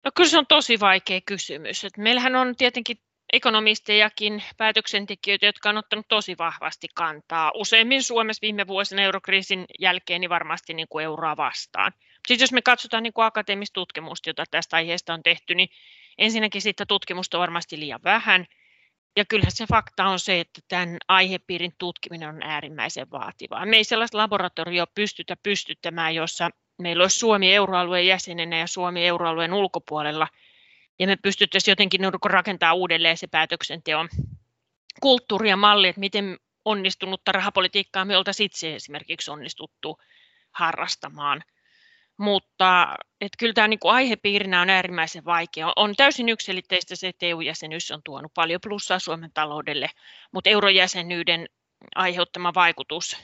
No 0.06 0.12
kyllä 0.16 0.30
se 0.30 0.38
on 0.38 0.48
tosi 0.48 0.80
vaikea 0.80 1.22
kysymys. 1.26 1.84
Et 1.84 1.98
meillähän 1.98 2.36
on 2.36 2.56
tietenkin 2.56 2.98
ekonomistejakin 3.34 4.44
päätöksentekijöitä, 4.58 5.46
jotka 5.46 5.70
on 5.70 5.78
ottanut 5.78 6.06
tosi 6.08 6.36
vahvasti 6.38 6.88
kantaa. 6.96 7.52
Useimmin 7.56 8.04
Suomessa 8.04 8.42
viime 8.42 8.68
vuosina 8.68 9.02
eurokriisin 9.02 9.66
jälkeen 9.80 10.22
niin 10.22 10.30
varmasti 10.30 10.74
niin 10.74 10.88
kuin 10.90 11.06
euroa 11.06 11.38
vastaan. 11.38 11.92
Sitten 12.28 12.44
jos 12.44 12.52
me 12.52 12.62
katsotaan 12.62 13.04
niin 13.04 13.14
akateemista 13.16 13.74
tutkimusta, 13.74 14.30
jota 14.30 14.44
tästä 14.52 14.76
aiheesta 14.76 15.14
on 15.14 15.24
tehty, 15.24 15.56
niin 15.56 15.70
ensinnäkin 16.20 16.62
siitä 16.62 16.86
tutkimusta 16.86 17.38
on 17.38 17.42
varmasti 17.42 17.80
liian 17.80 18.00
vähän. 18.04 18.46
Ja 19.18 19.26
kyllähän 19.26 19.52
se 19.52 19.66
fakta 19.66 20.06
on 20.06 20.20
se, 20.20 20.40
että 20.40 20.62
tämän 20.68 20.98
aihepiirin 21.08 21.74
tutkiminen 21.78 22.30
on 22.30 22.44
äärimmäisen 22.44 23.12
vaativaa. 23.12 23.66
Me 23.66 23.78
ei 23.78 23.84
sellaista 23.84 24.18
laboratorioa 24.18 24.88
pystytä 24.96 25.36
pystyttämään, 25.44 26.16
jossa 26.16 26.50
meillä 26.82 27.04
olisi 27.04 27.20
Suomi 27.20 27.54
euroalueen 27.54 28.08
jäsenenä 28.08 28.58
ja 28.58 28.68
Suomi 28.68 29.08
euroalueen 29.08 29.54
ulkopuolella, 29.54 30.28
ja 31.00 31.08
me 31.08 31.16
pystyttäisiin 31.16 31.72
jotenkin 31.72 32.02
rakentaa 32.26 32.74
uudelleen 32.74 33.18
se 33.18 33.28
päätöksenteon 33.28 34.10
kulttuuri 35.02 35.50
ja 35.50 35.58
malli, 35.58 35.88
että 35.88 36.00
miten 36.00 36.38
onnistunutta 36.66 37.32
rahapolitiikkaa 37.32 38.06
me 38.06 38.18
oltaisiin 38.18 38.46
itse 38.46 38.76
esimerkiksi 38.76 39.32
onnistuttu 39.32 39.98
harrastamaan– 40.52 41.44
mutta 42.20 42.96
et 43.22 43.32
kyllä 43.40 43.54
tämä 43.54 43.68
niin 43.68 43.80
kuin 43.80 43.94
aihepiirinä 43.94 44.62
on 44.62 44.70
äärimmäisen 44.70 45.26
vaikea. 45.26 45.74
On 45.76 45.96
täysin 45.96 46.30
yksilitteistä 46.30 46.96
se, 46.96 47.08
että 47.08 47.26
EU-jäsenyys 47.26 47.92
on 47.92 48.02
tuonut 48.04 48.34
paljon 48.34 48.62
plussaa 48.64 49.00
Suomen 49.00 49.32
taloudelle, 49.34 49.90
mutta 50.32 50.50
eurojäsenyyden 50.50 51.46
aiheuttama 51.96 52.54
vaikutus 52.54 53.18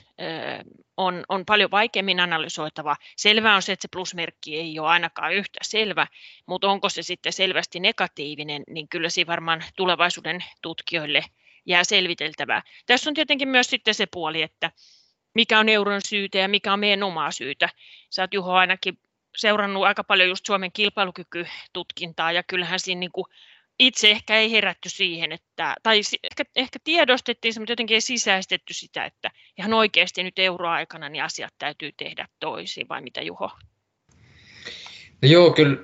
on, 0.96 1.24
on 1.28 1.44
paljon 1.46 1.70
vaikeammin 1.70 2.20
analysoitava. 2.20 2.96
Selvää 3.16 3.56
on 3.56 3.62
se, 3.62 3.72
että 3.72 3.82
se 3.82 3.88
plusmerkki 3.92 4.56
ei 4.56 4.78
ole 4.78 4.88
ainakaan 4.88 5.34
yhtä 5.34 5.58
selvä, 5.62 6.06
mutta 6.46 6.70
onko 6.70 6.88
se 6.88 7.02
sitten 7.02 7.32
selvästi 7.32 7.80
negatiivinen, 7.80 8.62
niin 8.70 8.88
kyllä 8.88 9.08
siinä 9.08 9.30
varmaan 9.30 9.64
tulevaisuuden 9.76 10.44
tutkijoille 10.62 11.24
jää 11.66 11.84
selviteltävää. 11.84 12.62
Tässä 12.86 13.10
on 13.10 13.14
tietenkin 13.14 13.48
myös 13.48 13.70
sitten 13.70 13.94
se 13.94 14.06
puoli, 14.10 14.42
että 14.42 14.70
mikä 15.36 15.58
on 15.58 15.68
euron 15.68 16.00
syytä 16.02 16.38
ja 16.38 16.48
mikä 16.48 16.72
on 16.72 16.80
meidän 16.80 17.02
omaa 17.02 17.30
syytä. 17.30 17.68
Sä 18.10 18.22
oot 18.22 18.34
Juho 18.34 18.52
ainakin 18.52 18.98
seurannut 19.36 19.84
aika 19.84 20.04
paljon 20.04 20.28
just 20.28 20.46
Suomen 20.46 20.72
kilpailukykytutkintaa 20.72 22.32
ja 22.32 22.42
kyllähän 22.42 22.80
siinä 22.80 22.98
niin 22.98 23.12
kuin 23.12 23.26
itse 23.78 24.10
ehkä 24.10 24.36
ei 24.36 24.52
herätty 24.52 24.88
siihen, 24.88 25.32
että, 25.32 25.74
tai 25.82 26.00
ehkä, 26.22 26.44
ehkä 26.56 26.78
tiedostettiin 26.84 27.54
se, 27.54 27.60
mutta 27.60 27.72
jotenkin 27.72 27.94
ei 27.94 28.00
sisäistetty 28.00 28.74
sitä, 28.74 29.04
että 29.04 29.30
ihan 29.58 29.74
oikeasti 29.74 30.22
nyt 30.22 30.38
euroaikana 30.38 31.08
niin 31.08 31.24
asiat 31.24 31.54
täytyy 31.58 31.92
tehdä 31.96 32.28
toisin, 32.40 32.88
vai 32.88 33.02
mitä 33.02 33.22
Juho? 33.22 33.50
No 35.22 35.28
joo, 35.28 35.50
kyllä 35.50 35.76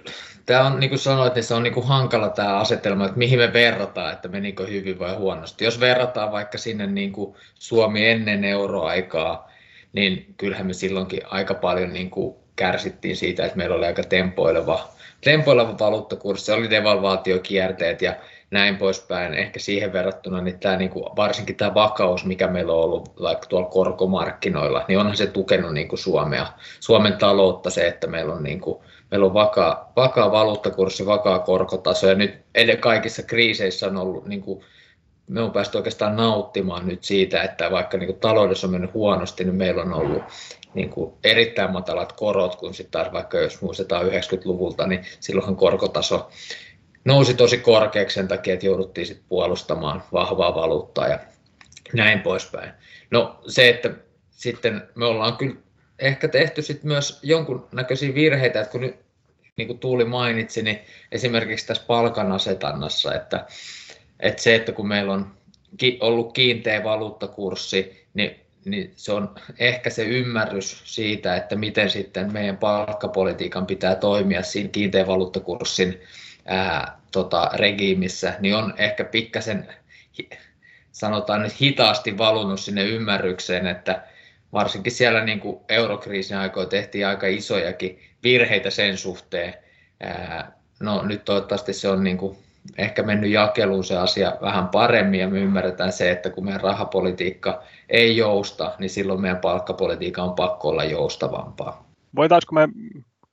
tämä 0.47 0.67
on, 0.67 0.81
niin 0.81 0.91
kuin 0.91 0.99
sanoit, 0.99 1.35
niin 1.35 1.45
se 1.45 1.55
on 1.55 1.63
niin 1.63 1.75
kuin 1.75 1.87
hankala 1.87 2.29
tämä 2.29 2.57
asetelma, 2.57 3.05
että 3.05 3.19
mihin 3.19 3.39
me 3.39 3.53
verrataan, 3.53 4.13
että 4.13 4.29
menikö 4.29 4.67
hyvin 4.67 4.99
vai 4.99 5.15
huonosti. 5.15 5.65
Jos 5.65 5.81
verrataan 5.81 6.33
vaikka 6.33 6.59
sinne 6.59 6.87
niin 6.87 7.13
kuin 7.13 7.35
Suomi 7.55 8.09
ennen 8.09 8.45
euroaikaa, 8.45 9.51
niin 9.93 10.35
kyllähän 10.37 10.67
me 10.67 10.73
silloinkin 10.73 11.21
aika 11.31 11.55
paljon 11.55 11.93
niin 11.93 12.11
kuin 12.11 12.37
kärsittiin 12.57 13.17
siitä, 13.17 13.45
että 13.45 13.57
meillä 13.57 13.77
oli 13.77 13.87
aika 13.87 14.03
tempoileva, 14.03 14.89
tempoileva 15.21 15.79
valuuttakurssi, 15.79 16.53
oli 16.53 16.71
devalvaatiokierteet 16.71 18.03
ja 18.03 18.15
näin 18.51 18.77
poispäin. 18.77 19.35
Ehkä 19.35 19.61
siihen 19.61 19.93
verrattuna 19.93 20.41
niin 20.41 20.59
tämä, 20.59 20.77
niin 20.77 20.91
kuin, 20.91 21.05
varsinkin 21.17 21.57
tämä 21.57 21.75
vakaus, 21.75 22.25
mikä 22.25 22.49
meillä 22.49 22.73
on 22.73 22.85
ollut 22.85 23.13
like, 23.19 23.47
tuolla 23.49 23.69
korkomarkkinoilla, 23.69 24.85
niin 24.89 24.99
onhan 24.99 25.17
se 25.17 25.27
tukenut 25.27 25.75
niin 25.75 25.89
kuin 25.89 25.99
Suomea, 25.99 26.47
Suomen 26.81 27.13
taloutta 27.13 27.71
se, 27.71 27.87
että 27.87 28.07
meillä 28.07 28.35
on, 28.35 28.43
niin 28.43 28.61
kuin, 28.61 28.85
meillä 29.13 29.27
on 29.27 29.35
vakaa, 29.35 29.93
vakaa 29.97 30.33
valuuttakurssi, 30.33 31.07
vakaa 31.07 31.39
korkotaso 31.39 32.09
ja 32.09 32.15
nyt 32.15 32.35
edes 32.55 32.79
kaikissa 32.81 33.23
kriiseissä 33.23 33.87
on 33.87 33.97
ollut 33.97 34.27
niin 34.27 34.43
kuin, 34.43 34.65
me 35.29 35.41
on 35.41 35.51
päästy 35.51 35.77
oikeastaan 35.77 36.17
nauttimaan 36.17 36.89
nyt 36.89 37.05
siitä, 37.05 37.43
että 37.43 37.71
vaikka 37.71 37.99
niin 37.99 38.07
kuin 38.07 38.21
taloudessa 38.21 38.67
on 38.67 38.71
mennyt 38.71 38.95
huonosti, 38.95 39.45
niin 39.45 39.55
meillä 39.55 39.83
on 39.83 39.95
ollut 39.95 40.23
niin 40.75 40.91
kuin 40.91 41.15
erittäin 41.25 41.73
matalat 41.73 42.13
korot, 42.13 42.57
kun 42.57 42.75
sitten 42.75 42.91
taas 42.91 43.13
vaikka 43.13 43.39
jos 43.39 43.63
muistetaan 43.63 44.07
90-luvulta, 44.07 44.87
niin 44.87 45.05
silloinhan 45.21 45.57
korkotaso 45.57 46.31
nousi 47.05 47.35
tosi 47.35 47.59
korkeaksi 47.59 48.15
sen 48.15 48.29
takia, 48.29 48.55
että 48.55 48.67
jouduttiin 48.67 49.07
sitten 49.07 49.27
puolustamaan 49.29 50.03
vahvaa 50.13 50.55
valuuttaa 50.55 51.09
ja 51.09 51.19
näin 51.93 52.21
poispäin. 52.21 52.73
No 53.11 53.41
se, 53.47 53.69
että 53.69 53.91
sitten 54.31 54.89
me 54.95 55.05
ollaan 55.05 55.37
kyllä 55.37 55.57
ehkä 56.03 56.29
tehty 56.29 56.63
sitten 56.63 56.89
myös 56.89 57.19
jonkunnäköisiä 57.23 58.15
virheitä, 58.15 58.61
että 58.61 58.73
kun 58.73 58.81
nyt 58.81 58.97
niin 59.57 59.67
kuin 59.67 59.79
Tuuli 59.79 60.05
mainitsi, 60.05 60.63
niin 60.63 60.79
esimerkiksi 61.13 61.67
tässä 61.67 61.83
palkanasetannassa, 61.87 63.15
että, 63.15 63.47
että 64.21 64.43
se, 64.43 64.55
että 64.55 64.73
kun 64.73 64.89
meillä 64.89 65.13
on 65.13 65.35
ollut 66.01 66.33
kiinteä 66.33 66.85
valuuttakurssi, 66.85 68.07
niin 68.15 68.43
niin 68.65 68.93
se 68.97 69.13
on 69.13 69.35
ehkä 69.59 69.91
se 69.91 70.05
ymmärrys 70.05 70.83
siitä, 70.85 71.37
että 71.37 71.57
miten 71.57 71.91
sitten 71.91 72.33
meidän 72.33 72.57
palkkapolitiikan 72.57 73.67
pitää 73.67 73.95
toimia 73.95 74.43
siinä 74.43 74.69
kiinteän 74.69 75.07
valuuttakurssin 75.07 76.01
ää, 76.45 76.99
tota, 77.13 77.51
regiimissä, 77.55 78.35
niin 78.41 78.57
on 78.57 78.75
ehkä 78.77 79.05
pikkasen, 79.05 79.69
sanotaan 80.93 81.43
nyt 81.43 81.61
hitaasti 81.61 82.19
valunut 82.19 82.61
sinne 82.61 82.85
ymmärrykseen, 82.85 83.67
että 83.67 84.03
varsinkin 84.53 84.93
siellä 84.93 85.25
niin 85.25 85.41
kuin 85.41 85.61
eurokriisin 85.69 86.37
aikoina 86.37 86.69
tehtiin 86.69 87.07
aika 87.07 87.27
isojakin 87.27 87.99
virheitä 88.23 88.71
sen 88.71 88.97
suhteen. 88.97 89.55
No 90.81 91.03
nyt 91.03 91.25
toivottavasti 91.25 91.73
se 91.73 91.89
on 91.89 92.05
niin 92.05 92.19
kuin 92.19 92.37
ehkä 92.79 93.03
mennyt 93.03 93.31
jakeluun 93.31 93.85
se 93.85 93.97
asia 93.97 94.37
vähän 94.41 94.69
paremmin 94.69 95.21
ja 95.21 95.29
me 95.29 95.41
ymmärretään 95.41 95.93
se, 95.93 96.11
että 96.11 96.31
kun 96.31 96.45
meidän 96.45 96.61
rahapolitiikka 96.61 97.63
ei 97.89 98.17
jousta, 98.17 98.75
niin 98.79 98.91
silloin 98.91 99.21
meidän 99.21 99.41
palkkapolitiikka 99.41 100.23
on 100.23 100.35
pakko 100.35 100.69
olla 100.69 100.85
joustavampaa. 100.85 101.89
Voitaisiko 102.17 102.55
me 102.55 102.69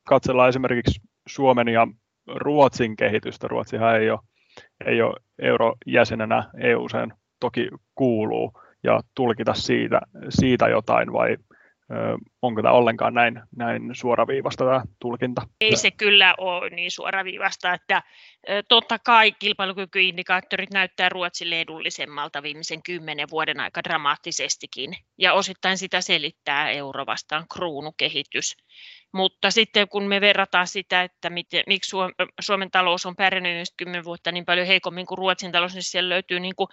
katsella 0.08 0.48
esimerkiksi 0.48 1.02
Suomen 1.28 1.68
ja 1.68 1.88
Ruotsin 2.36 2.96
kehitystä? 2.96 3.48
Ruotsihan 3.48 3.96
ei 4.02 4.10
ole, 4.10 4.20
ei 4.86 5.02
ole 5.02 5.16
eurojäsenenä 5.42 6.44
EU-seen 6.58 7.14
toki 7.40 7.70
kuuluu 7.96 8.54
ja 8.84 9.00
tulkita 9.16 9.54
siitä, 9.54 10.02
siitä 10.30 10.68
jotain 10.68 11.14
vai 11.14 11.38
onko 12.42 12.62
tämä 12.62 12.74
ollenkaan 12.74 13.14
näin, 13.14 13.42
näin 13.56 13.82
suoraviivasta 13.94 14.66
tämä 14.66 14.82
tulkinta? 15.00 15.42
Ei 15.62 15.76
se 15.76 15.92
kyllä 15.92 16.36
ole 16.38 16.70
niin 16.70 16.92
suoraviivasta, 16.92 17.74
että 17.74 18.04
totta 18.68 19.00
kai 19.00 19.32
kilpailukykyindikaattorit 19.32 20.74
näyttää 20.74 21.10
Ruotsille 21.10 21.62
edullisemmalta 21.62 22.44
viimeisen 22.44 22.84
kymmenen 22.84 23.28
vuoden 23.32 23.60
aika 23.60 23.84
dramaattisestikin, 23.84 24.94
ja 25.18 25.34
osittain 25.34 25.78
sitä 25.78 26.02
selittää 26.02 26.70
euro 26.70 27.06
vastaan 27.06 27.46
kruunukehitys. 27.54 28.58
Mutta 29.14 29.52
sitten 29.52 29.88
kun 29.88 30.04
me 30.04 30.22
verrataan 30.22 30.68
sitä, 30.68 31.04
että 31.04 31.30
miten, 31.30 31.64
miksi 31.68 31.96
Suomen 32.42 32.72
talous 32.72 33.06
on 33.06 33.16
pärjännyt 33.16 33.68
10 33.78 34.06
vuotta 34.06 34.32
niin 34.32 34.46
paljon 34.46 34.68
heikommin 34.68 35.06
kuin 35.06 35.18
Ruotsin 35.18 35.52
talous, 35.52 35.74
niin 35.74 35.84
siellä 35.84 36.10
löytyy 36.10 36.40
niin 36.40 36.56
kuin 36.56 36.68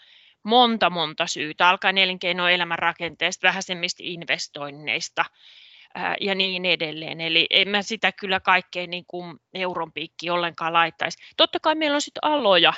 monta 0.47 0.91
monta 0.91 1.27
syytä, 1.27 1.69
alkaen 1.69 1.99
elinkeinoelämän 1.99 2.79
rakenteesta, 2.79 3.47
vähäisemmistä 3.47 4.03
investoinneista 4.07 5.25
ja 6.21 6.35
niin 6.35 6.65
edelleen. 6.65 7.21
Eli 7.21 7.47
en 7.51 7.69
mä 7.69 7.83
sitä 7.83 8.13
kyllä 8.13 8.41
kaikkeen 8.41 8.91
niin 8.91 9.05
kuin 9.07 9.41
euron 9.55 9.93
piikki 9.93 10.31
ollenkaan 10.31 10.73
laittaisi. 10.73 11.19
Totta 11.37 11.61
kai 11.61 11.75
meillä 11.75 11.95
on 11.95 12.01
sitten 12.01 12.25
aloja, 12.25 12.73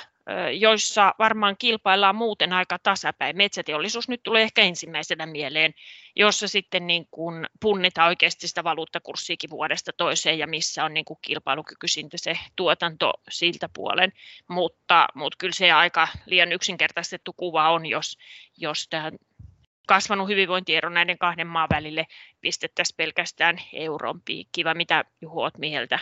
joissa 0.59 1.13
varmaan 1.19 1.55
kilpaillaan 1.57 2.15
muuten 2.15 2.53
aika 2.53 2.79
tasapäin. 2.83 3.37
Metsäteollisuus 3.37 4.09
nyt 4.09 4.23
tulee 4.23 4.43
ehkä 4.43 4.61
ensimmäisenä 4.61 5.25
mieleen, 5.25 5.73
jossa 6.15 6.47
sitten 6.47 6.87
niin 6.87 7.07
kuin 7.11 7.45
punnitaan 7.59 8.07
oikeasti 8.07 8.47
sitä 8.47 8.63
valuuttakurssiikin 8.63 9.49
vuodesta 9.49 9.91
toiseen 9.97 10.39
ja 10.39 10.47
missä 10.47 10.85
on 10.85 10.93
niin 10.93 11.05
kuin 11.05 11.19
kilpailukykyisintä 11.21 12.17
se 12.17 12.37
tuotanto 12.55 13.13
siltä 13.29 13.69
puolen. 13.73 14.11
Mutta, 14.47 15.07
mutta 15.13 15.37
kyllä 15.37 15.53
se 15.53 15.71
aika 15.71 16.07
liian 16.25 16.51
yksinkertaistettu 16.51 17.33
kuva 17.33 17.69
on, 17.69 17.85
jos, 17.85 18.17
jos 18.57 18.87
tämä 18.89 19.11
kasvanut 19.87 20.27
hyvinvointiero 20.27 20.89
näiden 20.89 21.17
kahden 21.17 21.47
maan 21.47 21.69
välille 21.69 22.07
pistettäisiin 22.41 22.97
pelkästään 22.97 23.57
euron 23.73 24.21
piikki, 24.21 24.63
vai 24.63 24.75
mitä 24.75 25.05
Juho 25.21 25.41
olet 25.41 25.57
mieltä? 25.57 25.99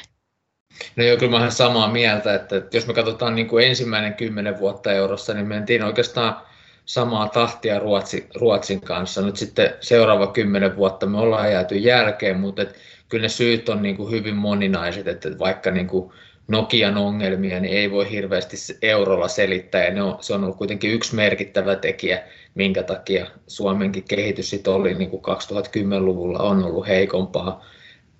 No 0.95 1.03
joo, 1.03 1.17
kyllä 1.17 1.31
mä 1.31 1.37
olen 1.37 1.51
samaa 1.51 1.91
mieltä, 1.91 2.35
että, 2.35 2.57
että 2.57 2.77
jos 2.77 2.87
me 2.87 2.93
katsotaan 2.93 3.35
niin 3.35 3.47
kuin 3.47 3.67
ensimmäinen 3.67 4.13
kymmenen 4.13 4.59
vuotta 4.59 4.91
eurossa, 4.91 5.33
niin 5.33 5.47
mentiin 5.47 5.83
oikeastaan 5.83 6.37
samaa 6.85 7.29
tahtia 7.29 7.79
Ruotsi, 7.79 8.27
Ruotsin 8.35 8.81
kanssa. 8.81 9.21
Nyt 9.21 9.37
sitten 9.37 9.73
seuraava 9.79 10.27
kymmenen 10.27 10.75
vuotta 10.75 11.05
me 11.05 11.17
ollaan 11.17 11.51
jääty 11.51 11.75
jälkeen, 11.75 12.39
mutta 12.39 12.61
et, 12.61 12.75
kyllä 13.09 13.21
ne 13.21 13.29
syyt 13.29 13.69
on 13.69 13.83
niin 13.83 13.97
kuin 13.97 14.11
hyvin 14.11 14.35
moninaiset, 14.35 15.07
että 15.07 15.39
vaikka 15.39 15.71
niin 15.71 15.87
kuin 15.87 16.11
Nokian 16.47 16.97
ongelmia 16.97 17.59
niin 17.59 17.73
ei 17.73 17.91
voi 17.91 18.11
hirveästi 18.11 18.57
eurolla 18.81 19.27
selittää, 19.27 19.85
ja 19.85 19.93
ne 19.93 20.01
on, 20.01 20.17
se 20.19 20.33
on 20.33 20.43
ollut 20.43 20.57
kuitenkin 20.57 20.91
yksi 20.91 21.15
merkittävä 21.15 21.75
tekijä, 21.75 22.23
minkä 22.55 22.83
takia 22.83 23.25
Suomenkin 23.47 24.03
kehitys 24.03 24.49
sit 24.49 24.67
oli 24.67 24.93
niin 24.93 25.09
kuin 25.09 25.23
2010-luvulla 25.23 26.39
on 26.39 26.63
ollut 26.63 26.87
heikompaa. 26.87 27.65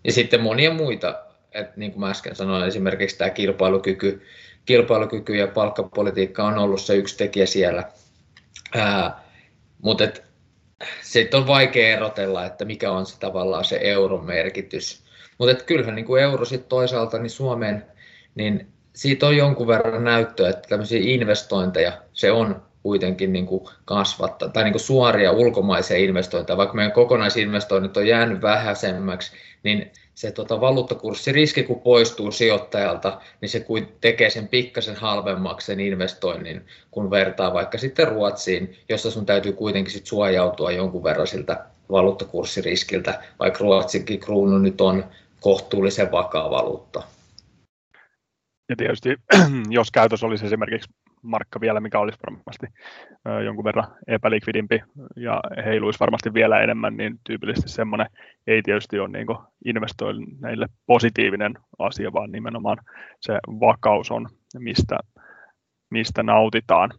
Ja 0.03 0.11
sitten 0.13 0.41
monia 0.41 0.73
muita 0.73 1.26
että 1.59 1.73
niin 1.75 1.91
kuin 1.91 1.99
mä 1.99 2.09
äsken 2.09 2.35
sanoin, 2.35 2.67
esimerkiksi 2.67 3.17
tämä 3.17 3.29
kilpailukyky, 3.29 4.21
kilpailukyky 4.65 5.35
ja 5.35 5.47
palkkapolitiikka 5.47 6.43
on 6.43 6.57
ollut 6.57 6.81
se 6.81 6.95
yksi 6.95 7.17
tekijä 7.17 7.45
siellä. 7.45 7.83
Ää, 8.75 9.23
mutta 9.81 10.03
et, 10.03 10.23
sitten 11.01 11.39
on 11.39 11.47
vaikea 11.47 11.95
erotella, 11.95 12.45
että 12.45 12.65
mikä 12.65 12.91
on 12.91 13.05
se 13.05 13.19
tavallaan 13.19 13.65
se 13.65 13.79
euron 13.81 14.25
merkitys. 14.25 15.03
Mutta 15.37 15.63
kyllähän 15.63 15.95
niin 15.95 16.05
kuin 16.05 16.23
euro 16.23 16.45
sitten 16.45 16.69
toisaalta 16.69 17.17
niin 17.17 17.29
Suomeen, 17.29 17.85
niin 18.35 18.67
siitä 18.93 19.27
on 19.27 19.37
jonkun 19.37 19.67
verran 19.67 20.03
näyttöä, 20.03 20.49
että 20.49 20.69
tämmöisiä 20.69 20.99
investointeja 21.03 21.91
se 22.13 22.31
on 22.31 22.61
kuitenkin 22.83 23.33
niin 23.33 23.45
kuin 23.45 23.65
kasvattaa, 23.85 24.49
tai 24.49 24.63
niin 24.63 24.73
kuin 24.73 24.81
suoria 24.81 25.31
ulkomaisia 25.31 25.97
investointeja, 25.97 26.57
vaikka 26.57 26.75
meidän 26.75 26.91
kokonaisinvestoinnit 26.91 27.97
on 27.97 28.07
jäänyt 28.07 28.41
vähäisemmäksi, 28.41 29.31
niin 29.63 29.91
se 30.17 30.31
tota, 30.31 30.62
valuuttakurssiriski, 30.62 31.63
kun 31.63 31.79
poistuu 31.79 32.31
sijoittajalta, 32.31 33.21
niin 33.41 33.50
se 33.50 33.65
tekee 34.01 34.29
sen 34.29 34.47
pikkasen 34.47 34.95
halvemmaksi 34.95 35.65
sen 35.67 35.79
investoinnin, 35.79 36.65
kun 36.91 37.12
vertaa 37.12 37.53
vaikka 37.53 37.77
sitten 37.77 38.07
Ruotsiin, 38.07 38.75
jossa 38.89 39.12
sun 39.12 39.25
täytyy 39.25 39.53
kuitenkin 39.53 39.93
sit 39.93 40.05
suojautua 40.05 40.71
jonkun 40.71 41.03
verran 41.03 41.27
siltä 41.27 41.65
valuuttakurssiriskiltä, 41.91 43.24
vaikka 43.39 43.59
Ruotsinkin 43.59 44.19
kruunu 44.19 44.57
nyt 44.57 44.81
on 44.81 45.05
kohtuullisen 45.39 46.12
vakaa 46.12 46.50
valuutta. 46.50 47.03
Ja 48.69 48.75
tietysti, 48.75 49.15
jos 49.69 49.91
käytös 49.91 50.24
olisi 50.24 50.45
esimerkiksi 50.45 50.89
markka 51.21 51.62
vielä, 51.62 51.79
mikä 51.79 52.00
olisi 52.00 52.19
varmasti 52.25 52.67
jonkun 53.45 53.63
verran 53.63 53.88
epälikvidimpi 54.07 54.81
ja 55.15 55.41
heiluisi 55.65 56.00
varmasti 56.00 56.33
vielä 56.33 56.59
enemmän, 56.59 56.97
niin 56.97 57.19
tyypillisesti 57.24 57.69
semmoinen 57.69 58.07
ei 58.47 58.62
tietysti 58.62 59.00
ole 59.00 59.09
niin 59.09 59.27
investoinneille 59.65 60.67
positiivinen 60.86 61.53
asia, 61.79 62.13
vaan 62.13 62.31
nimenomaan 62.31 62.77
se 63.21 63.33
vakaus 63.47 64.12
on, 64.12 64.29
mistä, 64.59 65.00
mistä 65.89 66.24
nautitaan. 66.24 66.91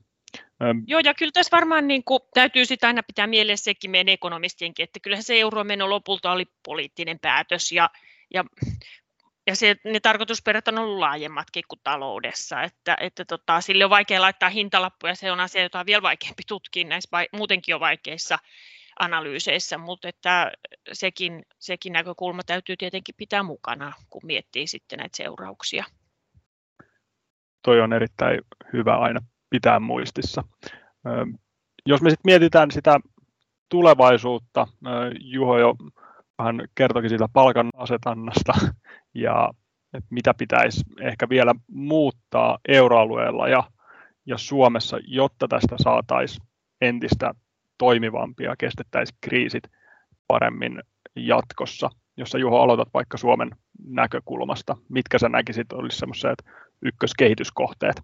Joo, 0.87 1.00
ja 1.04 1.14
kyllä 1.14 1.32
tässä 1.34 1.56
varmaan 1.56 1.88
niin 1.88 2.04
kuin, 2.04 2.20
täytyy 2.34 2.64
sitä 2.64 2.87
aina 2.87 3.02
pitää 3.02 3.26
mielessä 3.26 3.64
sekin 3.64 3.90
meidän 3.90 4.12
ekonomistienkin, 4.12 4.84
että 4.84 5.00
kyllähän 5.00 5.22
se 5.22 5.40
euromeno 5.40 5.90
lopulta 5.90 6.32
oli 6.32 6.44
poliittinen 6.64 7.18
päätös, 7.18 7.72
ja, 7.72 7.90
ja 8.34 8.44
ja 9.48 9.56
se, 9.56 9.76
ne 9.84 10.00
tarkoitusperät 10.00 10.68
on 10.68 10.78
ollut 10.78 10.98
laajemmatkin 10.98 11.64
kuin 11.68 11.80
taloudessa, 11.84 12.62
että, 12.62 12.96
että 13.00 13.24
tota, 13.24 13.60
sille 13.60 13.84
on 13.84 13.90
vaikea 13.90 14.20
laittaa 14.20 14.48
hintalappuja, 14.48 15.14
se 15.14 15.32
on 15.32 15.40
asia, 15.40 15.62
jota 15.62 15.80
on 15.80 15.86
vielä 15.86 16.02
vaikeampi 16.02 16.42
tutkia 16.48 16.86
näissä 16.86 17.26
muutenkin 17.32 17.72
jo 17.72 17.80
vaikeissa 17.80 18.38
analyyseissä, 18.98 19.78
mutta 19.78 20.08
että 20.08 20.52
sekin, 20.92 21.42
sekin 21.58 21.92
näkökulma 21.92 22.42
täytyy 22.42 22.76
tietenkin 22.76 23.14
pitää 23.18 23.42
mukana, 23.42 23.92
kun 24.10 24.22
miettii 24.24 24.66
sitten 24.66 24.98
näitä 24.98 25.16
seurauksia. 25.16 25.84
Toi 27.62 27.80
on 27.80 27.92
erittäin 27.92 28.40
hyvä 28.72 28.96
aina 28.98 29.20
pitää 29.50 29.80
muistissa. 29.80 30.44
Jos 31.86 32.02
me 32.02 32.10
sitten 32.10 32.30
mietitään 32.30 32.70
sitä 32.70 33.00
tulevaisuutta, 33.68 34.66
Juho 35.20 35.58
jo 35.58 35.74
vähän 36.38 36.61
kertokin 36.75 37.11
siitä 37.11 37.28
palkan 37.33 37.71
asetannasta 37.76 38.52
ja 39.14 39.50
että 39.95 40.09
mitä 40.11 40.35
pitäisi 40.35 40.80
ehkä 41.00 41.28
vielä 41.28 41.54
muuttaa 41.71 42.59
euroalueella 42.68 43.49
ja, 43.49 43.64
ja 44.26 44.38
Suomessa, 44.38 44.99
jotta 45.07 45.49
tästä 45.49 45.76
saataisiin 45.83 46.47
entistä 46.80 47.35
toimivampia 47.78 48.50
ja 48.50 48.57
kestettäisiin 48.57 49.18
kriisit 49.21 49.64
paremmin 50.28 50.83
jatkossa. 51.16 51.90
Jos 52.16 52.35
Juho 52.38 52.59
aloitat 52.61 52.88
vaikka 52.95 53.16
Suomen 53.16 53.50
näkökulmasta, 53.87 54.76
mitkä 54.88 55.18
sä 55.18 55.28
näkisit 55.28 55.73
olisi 55.73 55.99
semmoiset 55.99 56.45
ykköskehityskohteet? 56.83 58.02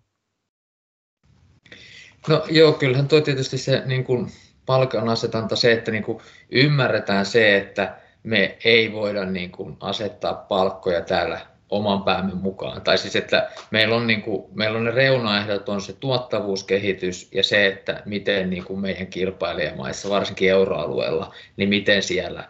No 2.28 2.44
joo, 2.50 2.72
kyllähän 2.72 3.08
tuo 3.08 3.20
tietysti 3.20 3.58
se 3.58 3.82
niin 3.86 4.04
kuin 4.04 4.26
palkan 4.66 5.08
asetanta 5.08 5.56
se, 5.56 5.72
että 5.72 5.90
niin 5.90 6.02
kuin 6.02 6.20
ymmärretään 6.50 7.26
se, 7.26 7.56
että 7.56 8.03
me 8.24 8.58
ei 8.64 8.92
voida 8.92 9.24
niin 9.24 9.50
kuin 9.50 9.76
asettaa 9.80 10.34
palkkoja 10.34 11.00
täällä 11.00 11.40
oman 11.70 12.02
päämme 12.02 12.32
mukaan. 12.34 12.82
Tai 12.82 12.98
siis, 12.98 13.16
että 13.16 13.50
meillä 13.70 13.96
on, 13.96 14.06
niin 14.06 14.22
kuin, 14.22 14.44
meillä 14.54 14.78
on 14.78 14.84
ne 14.84 14.90
reunaehdot, 14.90 15.68
on 15.68 15.80
se 15.80 15.92
tuottavuuskehitys 15.92 17.28
ja 17.32 17.42
se, 17.42 17.66
että 17.66 18.02
miten 18.04 18.50
niin 18.50 18.64
kuin 18.64 18.80
meidän 18.80 19.06
kilpailijamaissa, 19.06 20.10
varsinkin 20.10 20.50
euroalueella, 20.50 21.34
niin 21.56 21.68
miten 21.68 22.02
siellä 22.02 22.48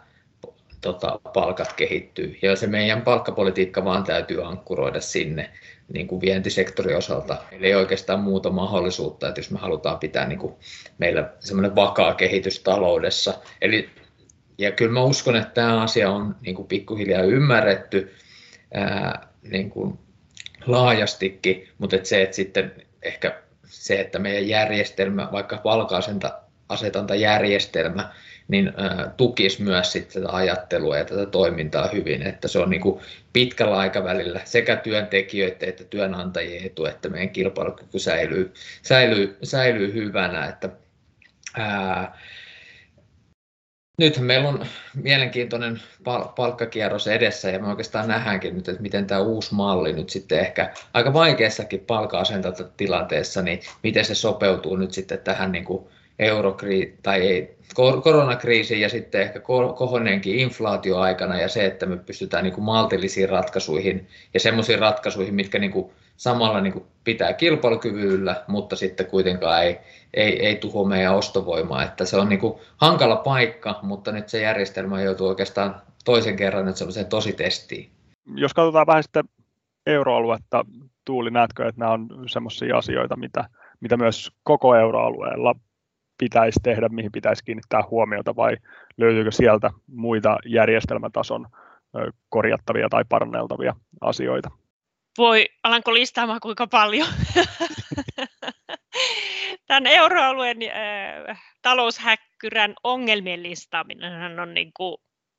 tota, 0.81 1.19
palkat 1.33 1.73
kehittyy. 1.73 2.37
Ja 2.41 2.55
se 2.55 2.67
meidän 2.67 3.01
palkkapolitiikka 3.01 3.85
vaan 3.85 4.03
täytyy 4.03 4.47
ankkuroida 4.47 5.01
sinne 5.01 5.49
niin 5.93 6.07
kuin 6.07 6.21
vientisektorin 6.21 6.97
osalta. 6.97 7.37
Eli 7.51 7.67
ei 7.67 7.75
oikeastaan 7.75 8.19
muuta 8.19 8.49
mahdollisuutta, 8.49 9.27
että 9.27 9.39
jos 9.39 9.51
me 9.51 9.59
halutaan 9.59 9.99
pitää 9.99 10.27
niin 10.27 10.39
kuin 10.39 10.53
meillä 10.97 11.29
semmoinen 11.39 11.75
vakaa 11.75 12.13
kehitys 12.13 12.59
taloudessa. 12.59 13.33
Eli, 13.61 13.89
ja 14.57 14.71
kyllä 14.71 14.91
mä 14.91 15.03
uskon, 15.03 15.35
että 15.35 15.53
tämä 15.53 15.81
asia 15.81 16.11
on 16.11 16.35
niin 16.41 16.55
kuin 16.55 16.67
pikkuhiljaa 16.67 17.23
ymmärretty 17.23 18.13
ää, 18.73 19.27
niin 19.43 19.69
kuin 19.69 19.99
laajastikin, 20.65 21.67
mutta 21.77 21.95
että 21.95 22.09
se, 22.09 22.21
että 22.21 22.35
sitten 22.35 22.71
ehkä 23.01 23.41
se, 23.65 23.99
että 23.99 24.19
meidän 24.19 24.47
järjestelmä, 24.47 25.29
vaikka 25.31 25.57
palka-asetantajärjestelmä, 25.57 28.09
niin 28.47 28.73
tukisi 29.17 29.63
myös 29.63 29.91
sit 29.91 30.09
tätä 30.09 30.29
ajattelua 30.29 30.97
ja 30.97 31.05
tätä 31.05 31.25
toimintaa 31.25 31.87
hyvin, 31.87 32.21
että 32.21 32.47
se 32.47 32.59
on 32.59 32.69
niin 32.69 32.81
kuin 32.81 33.01
pitkällä 33.33 33.77
aikavälillä 33.77 34.41
sekä 34.43 34.75
työntekijöiden 34.75 35.69
että 35.69 35.83
työnantajien 35.83 36.65
etu, 36.65 36.85
että 36.85 37.09
meidän 37.09 37.29
kilpailukyky 37.29 37.99
säilyy, 37.99 38.53
säilyy, 38.81 39.37
säilyy 39.43 39.93
hyvänä, 39.93 40.45
että 40.45 40.69
ää, 41.57 42.17
Nythän 43.97 44.25
meillä 44.25 44.49
on 44.49 44.65
mielenkiintoinen 45.03 45.81
palkkakierros 46.35 47.07
edessä 47.07 47.49
ja 47.49 47.59
me 47.59 47.67
oikeastaan 47.67 48.07
nähdäänkin 48.07 48.55
nyt, 48.55 48.69
että 48.69 48.81
miten 48.81 49.07
tämä 49.07 49.21
uusi 49.21 49.53
malli 49.53 49.93
nyt 49.93 50.09
sitten 50.09 50.39
ehkä 50.39 50.73
aika 50.93 51.13
vaikeassakin 51.13 51.79
palkka 51.79 52.23
tilanteessa, 52.77 53.41
niin 53.41 53.59
miten 53.83 54.05
se 54.05 54.15
sopeutuu 54.15 54.75
nyt 54.75 54.93
sitten 54.93 55.19
tähän 55.19 55.51
niin 55.51 55.65
kuin 55.65 55.87
eurokriisi 56.19 56.99
tai 57.03 57.21
ei, 57.21 57.57
koronakriisi 58.03 58.81
ja 58.81 58.89
sitten 58.89 59.21
ehkä 59.21 59.39
kohoneenkin 59.75 60.39
inflaatioaikana 60.39 61.39
ja 61.39 61.49
se, 61.49 61.65
että 61.65 61.85
me 61.85 61.97
pystytään 61.97 62.43
niin 62.43 62.53
kuin 62.53 62.65
maltillisiin 62.65 63.29
ratkaisuihin 63.29 64.07
ja 64.33 64.39
semmoisiin 64.39 64.79
ratkaisuihin, 64.79 65.35
mitkä 65.35 65.59
niin 65.59 65.71
kuin 65.71 65.91
samalla 66.17 66.61
niin 66.61 66.73
kuin 66.73 66.85
pitää 67.03 67.33
kilpailukyvyllä, 67.33 68.43
mutta 68.47 68.75
sitten 68.75 69.05
kuitenkaan 69.05 69.63
ei, 69.63 69.79
ei, 70.13 70.45
ei 70.45 70.55
tuho 70.55 70.83
meidän 70.83 71.15
ostovoimaa. 71.15 71.83
Että 71.83 72.05
se 72.05 72.17
on 72.17 72.29
niin 72.29 72.39
kuin 72.39 72.53
hankala 72.77 73.15
paikka, 73.15 73.79
mutta 73.81 74.11
nyt 74.11 74.29
se 74.29 74.41
järjestelmä 74.41 75.01
joutuu 75.01 75.27
oikeastaan 75.27 75.81
toisen 76.05 76.35
kerran 76.35 76.65
nyt 76.65 76.75
semmoiseen 76.75 77.05
tositestiin. 77.05 77.89
Jos 78.35 78.53
katsotaan 78.53 78.87
vähän 78.87 79.03
sitten 79.03 79.23
euroaluetta, 79.85 80.65
Tuuli, 81.05 81.31
näetkö, 81.31 81.67
että 81.67 81.79
nämä 81.79 81.91
on 81.91 82.09
semmoisia 82.27 82.77
asioita, 82.77 83.15
mitä, 83.15 83.45
mitä 83.79 83.97
myös 83.97 84.31
koko 84.43 84.75
euroalueella 84.75 85.55
pitäisi 86.17 86.59
tehdä, 86.63 86.89
mihin 86.89 87.11
pitäisi 87.11 87.43
kiinnittää 87.43 87.83
huomiota 87.89 88.35
vai 88.35 88.57
löytyykö 88.97 89.31
sieltä 89.31 89.71
muita 89.87 90.37
järjestelmätason 90.45 91.47
korjattavia 92.29 92.89
tai 92.89 93.03
paranneltavia 93.09 93.75
asioita? 94.01 94.49
Voi, 95.17 95.45
alanko 95.63 95.93
listaamaan 95.93 96.39
kuinka 96.39 96.67
paljon? 96.67 97.07
Tämän 99.67 99.87
euroalueen 99.87 100.57
äh, 101.27 101.41
taloushäkkyrän 101.61 102.73
ongelmien 102.83 103.43
listaaminen 103.43 104.39
on 104.39 104.53
niin 104.53 104.71
kuin, 104.73 104.97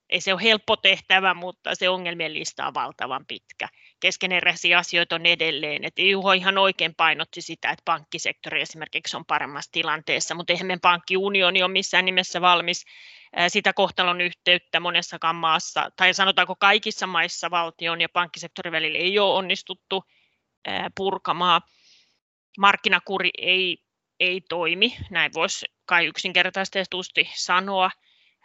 ei 0.08 0.20
se 0.20 0.32
ole 0.32 0.42
helppo 0.42 0.76
tehtävä, 0.76 1.34
mutta 1.34 1.74
se 1.74 1.88
ongelmien 1.88 2.34
lista 2.34 2.66
on 2.66 2.74
valtavan 2.74 3.24
pitkä. 3.28 3.68
Keskeneräisiä 4.06 4.78
asioita 4.78 5.14
on 5.14 5.26
edelleen. 5.26 5.84
Et 5.84 5.98
Juho 5.98 6.32
ihan 6.32 6.58
oikein 6.58 6.94
painotti 6.94 7.42
sitä, 7.42 7.70
että 7.70 7.82
pankkisektori 7.84 8.60
esimerkiksi 8.60 9.16
on 9.16 9.24
paremmassa 9.26 9.72
tilanteessa, 9.72 10.34
mutta 10.34 10.52
eihän 10.52 10.66
meidän 10.66 10.80
pankkiunioni 10.80 11.62
ole 11.62 11.72
missään 11.72 12.04
nimessä 12.04 12.40
valmis 12.40 12.84
sitä 13.48 13.72
kohtalon 13.72 14.20
yhteyttä 14.20 14.80
monessakaan 14.80 15.36
maassa, 15.36 15.90
tai 15.96 16.14
sanotaanko 16.14 16.56
kaikissa 16.56 17.06
maissa 17.06 17.50
valtion 17.50 18.00
ja 18.00 18.08
pankkisektorin 18.12 18.72
välillä 18.72 18.98
ei 18.98 19.18
ole 19.18 19.34
onnistuttu 19.34 20.04
purkamaan. 20.96 21.60
Markkinakuri 22.58 23.30
ei, 23.38 23.78
ei 24.20 24.40
toimi, 24.40 24.96
näin 25.10 25.30
voisi 25.34 25.66
kai 25.86 26.06
yksinkertaisesti 26.06 26.78
sanoa. 27.34 27.90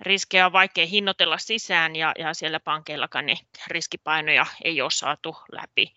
Riskejä 0.02 0.46
on 0.46 0.54
vaikea 0.54 0.86
hinnoitella 0.86 1.38
sisään 1.38 1.96
ja, 1.96 2.14
ja 2.18 2.34
siellä 2.34 2.60
pankeillakaan 2.60 3.26
ne 3.26 3.38
riskipainoja 3.68 4.46
ei 4.64 4.82
ole 4.82 4.92
saatu 4.92 5.36
läpi. 5.52 5.94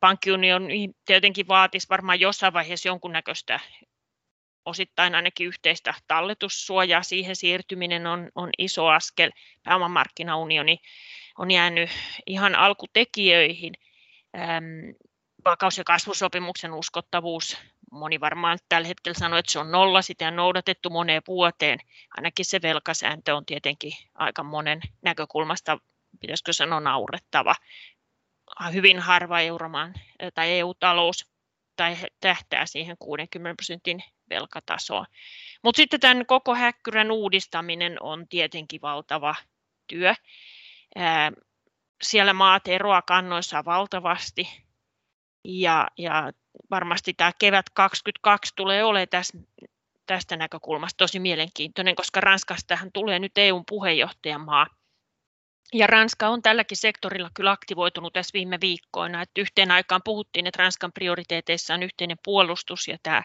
Pankkiunioni 0.00 0.90
tietenkin 1.04 1.48
vaatisi 1.48 1.88
varmaan 1.90 2.20
jossain 2.20 2.52
vaiheessa 2.52 2.88
jonkunnäköistä 2.88 3.60
osittain 4.64 5.14
ainakin 5.14 5.46
yhteistä 5.46 5.94
talletussuojaa. 6.06 7.02
Siihen 7.02 7.36
siirtyminen 7.36 8.06
on, 8.06 8.30
on 8.34 8.50
iso 8.58 8.86
askel. 8.86 9.30
Pääomamarkkinaunioni 9.62 10.78
on 11.38 11.50
jäänyt 11.50 11.90
ihan 12.26 12.54
alkutekijöihin. 12.54 13.74
Vakaus- 15.44 15.78
ja 15.78 15.84
kasvusopimuksen 15.84 16.72
uskottavuus, 16.72 17.56
moni 17.92 18.20
varmaan 18.20 18.58
tällä 18.68 18.88
hetkellä 18.88 19.18
sanoo, 19.18 19.38
että 19.38 19.52
se 19.52 19.58
on 19.58 19.70
nolla, 19.70 20.02
sitä 20.02 20.28
on 20.28 20.36
noudatettu 20.36 20.90
moneen 20.90 21.22
vuoteen. 21.26 21.78
Ainakin 22.16 22.44
se 22.44 22.62
velkasääntö 22.62 23.36
on 23.36 23.46
tietenkin 23.46 23.92
aika 24.14 24.42
monen 24.42 24.80
näkökulmasta, 25.02 25.78
pitäisikö 26.20 26.52
sanoa 26.52 26.80
naurettava. 26.80 27.54
Hyvin 28.72 28.98
harva 28.98 29.40
euromaan 29.40 29.94
tai 30.34 30.58
EU-talous 30.58 31.32
tai 31.76 31.96
tähtää 32.20 32.66
siihen 32.66 32.96
60 32.98 33.56
prosentin 33.56 34.02
velkatasoa. 34.30 35.06
Mutta 35.64 35.76
sitten 35.76 36.00
tämän 36.00 36.26
koko 36.26 36.54
häkkyrän 36.54 37.10
uudistaminen 37.10 38.02
on 38.02 38.28
tietenkin 38.28 38.80
valtava 38.82 39.34
työ. 39.86 40.14
Siellä 42.02 42.32
maat 42.32 42.68
eroa 42.68 43.02
kannoissa 43.02 43.64
valtavasti 43.64 44.48
ja, 45.44 45.88
ja 45.98 46.32
varmasti 46.70 47.14
tämä 47.14 47.32
kevät 47.38 47.66
2022 47.74 48.52
tulee 48.56 48.84
olemaan 48.84 49.08
tästä, 49.08 49.38
tästä 50.06 50.36
näkökulmasta 50.36 50.96
tosi 50.96 51.18
mielenkiintoinen, 51.20 51.94
koska 51.94 52.20
Ranskastahan 52.20 52.92
tulee 52.92 53.18
nyt 53.18 53.38
EUn 53.38 53.64
puheenjohtajamaa– 53.68 54.66
ja 55.72 55.86
Ranska 55.86 56.28
on 56.28 56.42
tälläkin 56.42 56.76
sektorilla 56.76 57.30
kyllä 57.34 57.50
aktivoitunut 57.50 58.12
tässä 58.12 58.32
viime 58.34 58.58
viikkoina. 58.60 59.22
Että 59.22 59.40
yhteen 59.40 59.70
aikaan 59.70 60.00
puhuttiin, 60.04 60.46
että 60.46 60.62
Ranskan 60.62 60.92
prioriteeteissa 60.92 61.74
on 61.74 61.82
yhteinen 61.82 62.16
puolustus 62.24 62.88
ja 62.88 62.98
tämä 63.02 63.22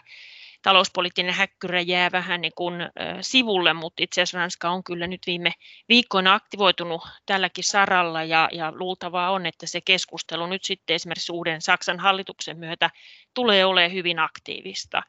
talouspoliittinen 0.62 1.34
häkkyrä 1.34 1.80
jää 1.80 2.12
vähän 2.12 2.40
niin 2.40 2.52
kuin 2.56 2.74
sivulle, 3.20 3.72
mutta 3.72 4.02
itse 4.02 4.22
asiassa 4.22 4.38
Ranska 4.38 4.70
on 4.70 4.84
kyllä 4.84 5.06
nyt 5.06 5.22
viime 5.26 5.52
viikkoina 5.88 6.34
aktivoitunut 6.34 7.02
tälläkin 7.26 7.64
saralla 7.64 8.24
ja, 8.24 8.48
ja 8.52 8.72
luultavaa 8.72 9.30
on, 9.30 9.46
että 9.46 9.66
se 9.66 9.80
keskustelu 9.80 10.46
nyt 10.46 10.64
sitten 10.64 10.94
esimerkiksi 10.94 11.32
uuden 11.32 11.62
Saksan 11.62 11.98
hallituksen 11.98 12.58
myötä 12.58 12.90
tulee 13.34 13.64
olemaan 13.64 13.92
hyvin 13.92 14.18
aktiivista. 14.18 15.02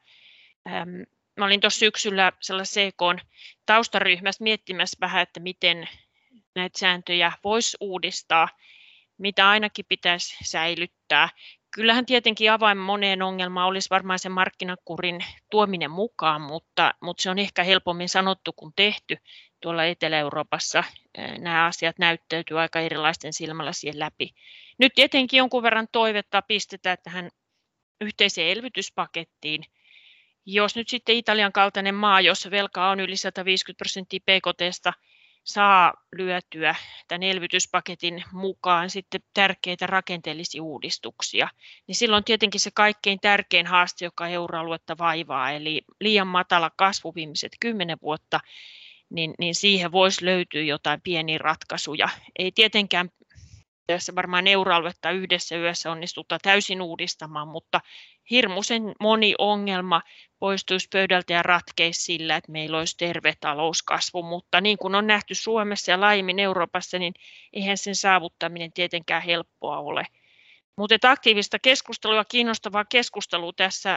Mä 1.36 1.46
olin 1.46 1.60
tuossa 1.60 1.78
syksyllä 1.78 2.32
sellaisessa 2.40 2.80
CK 2.80 3.26
taustaryhmässä 3.66 4.44
miettimässä 4.44 4.96
vähän, 5.00 5.22
että 5.22 5.40
miten 5.40 5.88
näitä 6.54 6.78
sääntöjä 6.78 7.32
voisi 7.44 7.76
uudistaa, 7.80 8.48
mitä 9.18 9.48
ainakin 9.48 9.84
pitäisi 9.88 10.36
säilyttää. 10.44 11.28
Kyllähän 11.74 12.06
tietenkin 12.06 12.52
avain 12.52 12.78
moneen 12.78 13.22
ongelmaan 13.22 13.68
olisi 13.68 13.90
varmaan 13.90 14.18
se 14.18 14.28
markkinakurin 14.28 15.24
tuominen 15.50 15.90
mukaan, 15.90 16.40
mutta, 16.40 16.94
mutta 17.00 17.22
se 17.22 17.30
on 17.30 17.38
ehkä 17.38 17.64
helpommin 17.64 18.08
sanottu 18.08 18.52
kuin 18.52 18.72
tehty. 18.76 19.16
Tuolla 19.60 19.84
Etelä-Euroopassa 19.84 20.84
nämä 21.38 21.66
asiat 21.66 21.98
näyttäytyy 21.98 22.60
aika 22.60 22.80
erilaisten 22.80 23.32
silmällä 23.32 23.72
siihen 23.72 23.98
läpi. 23.98 24.34
Nyt 24.78 24.92
tietenkin 24.94 25.38
jonkun 25.38 25.62
verran 25.62 25.86
toivetta 25.92 26.42
pistetään 26.42 26.98
tähän 27.02 27.30
yhteiseen 28.00 28.48
elvytyspakettiin. 28.48 29.64
Jos 30.46 30.76
nyt 30.76 30.88
sitten 30.88 31.16
Italian 31.16 31.52
kaltainen 31.52 31.94
maa, 31.94 32.20
jossa 32.20 32.50
velkaa 32.50 32.90
on 32.90 33.00
yli 33.00 33.16
150 33.16 33.78
prosenttia 33.78 34.20
PKTstä, 34.20 34.92
saa 35.44 35.94
lyötyä 36.16 36.74
tämän 37.08 37.22
elvytyspaketin 37.22 38.24
mukaan 38.32 38.90
sitten 38.90 39.20
tärkeitä 39.34 39.86
rakenteellisia 39.86 40.62
uudistuksia, 40.62 41.48
niin 41.86 41.96
silloin 41.96 42.24
tietenkin 42.24 42.60
se 42.60 42.70
kaikkein 42.74 43.20
tärkein 43.20 43.66
haaste, 43.66 44.04
joka 44.04 44.28
euroaluetta 44.28 44.98
vaivaa, 44.98 45.50
eli 45.50 45.82
liian 46.00 46.26
matala 46.26 46.70
kasvu 46.76 47.14
viimeiset 47.14 47.52
kymmenen 47.60 47.98
vuotta, 48.02 48.40
niin, 49.10 49.34
niin 49.38 49.54
siihen 49.54 49.92
voisi 49.92 50.24
löytyä 50.24 50.62
jotain 50.62 51.00
pieniä 51.00 51.38
ratkaisuja. 51.38 52.08
Ei 52.38 52.52
tietenkään 52.52 53.10
tässä 53.92 54.14
varmaan 54.14 54.46
euroaluetta 54.46 55.10
yhdessä 55.10 55.56
yössä 55.56 55.90
onnistuta 55.90 56.38
täysin 56.42 56.82
uudistamaan, 56.82 57.48
mutta 57.48 57.80
hirmuisen 58.30 58.94
moni 59.00 59.34
ongelma 59.38 60.02
poistuisi 60.38 60.88
pöydältä 60.92 61.32
ja 61.32 61.42
ratkeisi 61.42 62.02
sillä, 62.02 62.36
että 62.36 62.52
meillä 62.52 62.78
olisi 62.78 62.96
terve 62.96 63.34
talouskasvu, 63.40 64.22
mutta 64.22 64.60
niin 64.60 64.78
kuin 64.78 64.94
on 64.94 65.06
nähty 65.06 65.34
Suomessa 65.34 65.90
ja 65.90 66.00
laajemmin 66.00 66.38
Euroopassa, 66.38 66.98
niin 66.98 67.14
eihän 67.52 67.78
sen 67.78 67.94
saavuttaminen 67.94 68.72
tietenkään 68.72 69.22
helppoa 69.22 69.78
ole. 69.78 70.06
Mutta 70.76 71.10
aktiivista 71.10 71.58
keskustelua 71.58 72.24
kiinnostavaa 72.24 72.84
keskustelua 72.84 73.52
tässä 73.56 73.96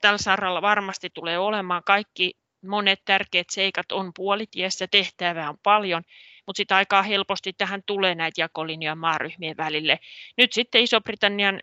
tällä 0.00 0.18
saralla 0.18 0.62
varmasti 0.62 1.10
tulee 1.14 1.38
olemaan. 1.38 1.82
Kaikki 1.84 2.32
monet 2.66 3.00
tärkeät 3.04 3.50
seikat 3.50 3.92
on 3.92 4.12
puolitiessä, 4.14 4.86
tehtävää 4.90 5.48
on 5.48 5.58
paljon, 5.62 6.02
mutta 6.48 6.56
sitä 6.56 6.76
aikaa 6.76 7.02
helposti 7.02 7.52
tähän 7.52 7.82
tulee 7.86 8.14
näitä 8.14 8.40
jakolinjoja 8.40 8.94
maaryhmien 8.94 9.56
välille. 9.56 9.98
Nyt 10.36 10.52
sitten 10.52 10.82
Iso-Britannian 10.82 11.60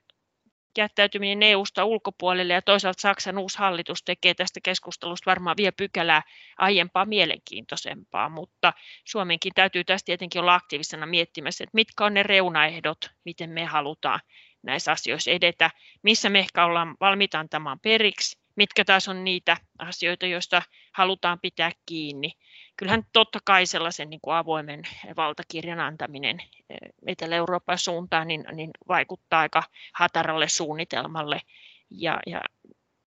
jättäytyminen 0.78 1.44
EU-sta 1.44 1.86
ulkopuolelle 1.86 2.54
ja 2.54 2.62
toisaalta 2.62 3.02
Saksan 3.02 3.38
uusi 3.38 3.58
hallitus 3.58 4.04
tekee 4.04 4.34
tästä 4.34 4.60
keskustelusta 4.64 5.32
varmaan 5.32 5.58
vielä 5.58 5.72
pykälää 5.72 6.22
aiempaa 6.58 7.06
mielenkiintoisempaa, 7.06 8.30
mutta 8.30 8.74
Suomenkin 9.06 9.52
täytyy 9.56 9.84
tässä 9.84 10.06
tietenkin 10.06 10.42
olla 10.42 10.54
aktiivisena 10.54 11.06
miettimässä, 11.06 11.64
että 11.64 11.76
mitkä 11.76 12.06
on 12.06 12.14
ne 12.14 12.24
reunaehdot, 12.24 12.98
miten 13.26 13.50
me 13.50 13.66
halutaan 13.66 14.20
näissä 14.64 14.92
asioissa 14.92 15.32
edetä, 15.32 15.70
missä 16.04 16.30
me 16.30 16.40
ehkä 16.40 16.66
ollaan 16.66 16.96
valmiita 17.00 17.40
antamaan 17.40 17.80
periksi, 17.80 18.45
mitkä 18.56 18.86
taas 18.86 19.08
on 19.08 19.24
niitä 19.24 19.58
asioita, 19.80 20.26
joista 20.26 20.62
halutaan 20.92 21.40
pitää 21.40 21.72
kiinni 21.86 22.32
kyllähän 22.78 23.04
totta 23.14 23.40
kai 23.46 23.66
sellaisen 23.66 24.10
niin 24.10 24.20
kuin 24.22 24.36
avoimen 24.36 24.84
valtakirjan 25.18 25.80
antaminen 25.80 26.40
eh, 26.70 26.78
Etelä-Euroopan 27.08 27.78
suuntaan 27.78 28.28
niin, 28.28 28.46
niin 28.52 28.72
vaikuttaa 28.88 29.40
aika 29.40 29.64
hataralle 29.94 30.50
suunnitelmalle 30.50 31.42
ja, 31.90 32.20
ja 32.28 32.42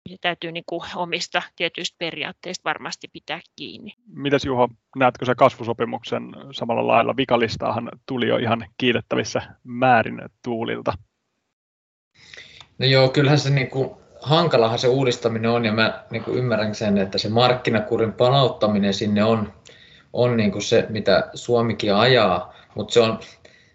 se 0.08 0.16
täytyy 0.20 0.52
niin 0.52 0.64
kuin 0.66 0.82
omista 0.96 1.42
tietyistä 1.56 1.96
periaatteista 1.98 2.64
varmasti 2.64 3.08
pitää 3.12 3.40
kiinni. 3.56 3.94
Mitäs 4.06 4.44
Juho, 4.44 4.68
näetkö 4.96 5.24
se 5.24 5.34
kasvusopimuksen 5.34 6.22
samalla 6.52 6.86
lailla? 6.86 7.16
Vikalistaahan 7.16 7.88
tuli 8.06 8.28
jo 8.28 8.36
ihan 8.36 8.66
kiitettävissä 8.78 9.42
määrin 9.64 10.22
tuulilta. 10.44 10.92
No 12.78 12.86
joo, 12.86 13.08
kyllähän 13.08 13.38
se 13.38 13.50
niin 13.50 13.70
kuin 13.70 13.97
hankalahan 14.22 14.78
se 14.78 14.88
uudistaminen 14.88 15.50
on 15.50 15.64
ja 15.64 15.72
mä 15.72 16.04
niin 16.10 16.24
kuin 16.24 16.38
ymmärrän 16.38 16.74
sen, 16.74 16.98
että 16.98 17.18
se 17.18 17.28
markkinakurin 17.28 18.12
palauttaminen 18.12 18.94
sinne 18.94 19.24
on, 19.24 19.52
on 20.12 20.36
niin 20.36 20.52
kuin 20.52 20.62
se, 20.62 20.86
mitä 20.88 21.30
Suomikin 21.34 21.94
ajaa, 21.94 22.54
mutta 22.74 22.94
se 22.94 23.00
on, 23.00 23.18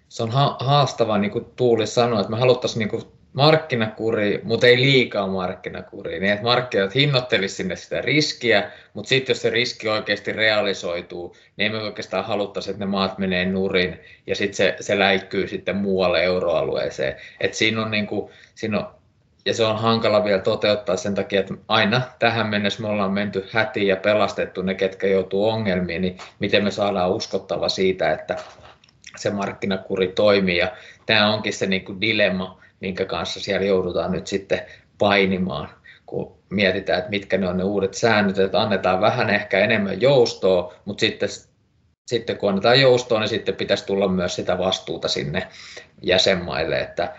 se 0.09 0.23
on 0.23 0.31
haastavaa, 0.59 1.17
niin 1.17 1.31
kuin 1.31 1.45
Tuuli 1.55 1.87
sanoi, 1.87 2.19
että 2.19 2.31
me 2.31 2.39
haluttaisiin 2.39 2.79
niin 2.79 2.89
kuin 2.89 3.03
markkinakuri, 3.33 4.41
mutta 4.43 4.67
ei 4.67 4.77
liikaa 4.77 5.27
markkinakuri, 5.27 6.19
niin 6.19 6.33
että 6.33 6.43
markkinat 6.43 6.95
hinnoittelisi 6.95 7.55
sinne 7.55 7.75
sitä 7.75 8.01
riskiä, 8.01 8.71
mutta 8.93 9.09
sitten 9.09 9.33
jos 9.33 9.41
se 9.41 9.49
riski 9.49 9.89
oikeasti 9.89 10.33
realisoituu, 10.33 11.35
niin 11.57 11.65
emme 11.65 11.83
oikeastaan 11.83 12.25
haluttaisi, 12.25 12.71
että 12.71 12.85
ne 12.85 12.91
maat 12.91 13.17
menee 13.17 13.45
nurin 13.45 13.99
ja 14.27 14.35
sitten 14.35 14.55
se, 14.55 14.75
se 14.79 14.99
läikkyy 14.99 15.47
sitten 15.47 15.75
muualle 15.75 16.23
euroalueeseen. 16.23 17.15
Et 17.39 17.53
siinä 17.53 17.81
on, 17.81 17.91
niin 17.91 18.07
kuin, 18.07 18.31
siinä 18.55 18.79
on 18.79 18.87
ja 19.45 19.53
se 19.53 19.63
on 19.63 19.79
hankala 19.79 20.23
vielä 20.23 20.41
toteuttaa 20.41 20.97
sen 20.97 21.15
takia, 21.15 21.39
että 21.39 21.53
aina 21.67 22.01
tähän 22.19 22.47
mennessä 22.47 22.81
me 22.81 22.87
ollaan 22.87 23.11
menty 23.11 23.49
hätiin 23.51 23.87
ja 23.87 23.95
pelastettu 23.95 24.61
ne, 24.61 24.73
ketkä 24.73 25.07
joutuu 25.07 25.49
ongelmiin, 25.49 26.01
niin 26.01 26.17
miten 26.39 26.63
me 26.63 26.71
saadaan 26.71 27.11
uskottava 27.11 27.69
siitä, 27.69 28.11
että 28.11 28.35
se 29.17 29.29
markkinakuri 29.29 30.07
toimii. 30.07 30.57
Ja 30.57 30.71
tämä 31.05 31.33
onkin 31.33 31.53
se 31.53 31.65
niin 31.65 31.85
kuin 31.85 32.01
dilemma, 32.01 32.61
minkä 32.79 33.05
kanssa 33.05 33.39
siellä 33.39 33.65
joudutaan 33.65 34.11
nyt 34.11 34.27
sitten 34.27 34.61
painimaan, 34.97 35.69
kun 36.05 36.37
mietitään, 36.49 36.99
että 36.99 37.09
mitkä 37.09 37.37
ne 37.37 37.47
on 37.47 37.57
ne 37.57 37.63
uudet 37.63 37.93
säännöt, 37.93 38.39
että 38.39 38.61
annetaan 38.61 39.01
vähän 39.01 39.29
ehkä 39.29 39.59
enemmän 39.59 40.01
joustoa, 40.01 40.73
mutta 40.85 41.01
sitten, 41.01 41.29
sitten 42.07 42.37
kun 42.37 42.49
annetaan 42.49 42.81
joustoa, 42.81 43.19
niin 43.19 43.29
sitten 43.29 43.55
pitäisi 43.55 43.85
tulla 43.85 44.07
myös 44.07 44.35
sitä 44.35 44.57
vastuuta 44.57 45.07
sinne 45.07 45.47
jäsenmaille, 46.01 46.79
että 46.79 47.15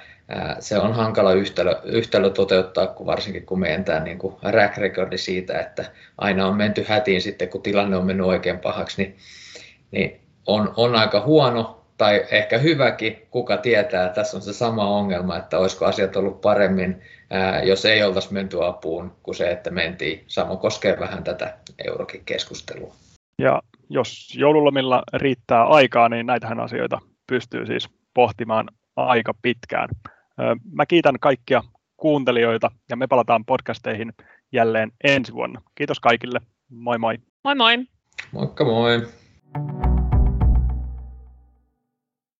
se 0.61 0.79
on 0.79 0.93
hankala 0.93 1.33
yhtälö, 1.33 1.81
yhtälö 1.85 2.31
toteuttaa, 2.31 2.87
kun 2.87 3.07
varsinkin 3.07 3.47
kun 3.47 3.61
meidän 3.61 3.85
tämä 3.85 4.01
niin 4.01 4.19
rack 4.43 4.77
recordi 4.77 5.19
siitä, 5.19 5.61
että 5.61 5.85
aina 6.19 6.47
on 6.47 6.57
menty 6.57 6.85
hätiin 6.89 7.23
sitten, 7.23 7.49
kun 7.49 7.63
tilanne 7.63 7.97
on 7.97 8.07
mennyt 8.07 8.27
oikein 8.27 8.59
pahaksi, 8.59 9.03
niin, 9.03 9.17
niin 9.91 10.21
on, 10.47 10.73
on 10.77 10.97
aika 10.97 11.21
huono 11.21 11.81
tai 11.99 12.25
ehkä 12.31 12.59
hyväkin, 12.59 13.27
kuka 13.31 13.57
tietää, 13.57 14.09
tässä 14.09 14.37
on 14.37 14.43
se 14.43 14.53
sama 14.53 14.89
ongelma, 14.89 15.37
että 15.37 15.59
olisiko 15.59 15.85
asiat 15.85 16.17
ollut 16.17 16.41
paremmin, 16.41 17.03
jos 17.65 17.85
ei 17.85 18.03
oltaisi 18.03 18.33
menty 18.33 18.65
apuun, 18.65 19.13
kuin 19.23 19.35
se, 19.35 19.51
että 19.51 19.71
mentiin. 19.71 20.25
Sama 20.27 20.57
koskee 20.57 20.97
vähän 21.01 21.25
tätä 21.25 21.57
eurokin 21.85 22.23
keskustelua. 22.25 22.95
Ja 23.39 23.63
jos 23.89 24.35
joululomilla 24.37 25.03
riittää 25.13 25.65
aikaa, 25.65 26.09
niin 26.09 26.27
näitähän 26.27 26.61
asioita 26.61 26.99
pystyy 27.27 27.67
siis 27.67 27.89
pohtimaan 28.15 28.69
aika 28.97 29.35
pitkään. 29.43 29.89
Mä 30.73 30.87
kiitän 30.87 31.19
kaikkia 31.21 31.63
kuuntelijoita 31.97 32.71
ja 32.91 32.97
me 32.97 33.07
palataan 33.07 33.45
podcasteihin 33.45 34.13
jälleen 34.53 34.93
ensi 35.05 35.33
vuonna. 35.33 35.63
Kiitos 35.75 36.01
kaikille. 36.01 36.41
Moi 36.69 36.99
moi. 36.99 37.19
Moi 37.45 37.55
moi. 37.55 37.79
Moikka 38.33 38.65
moi. 38.65 39.09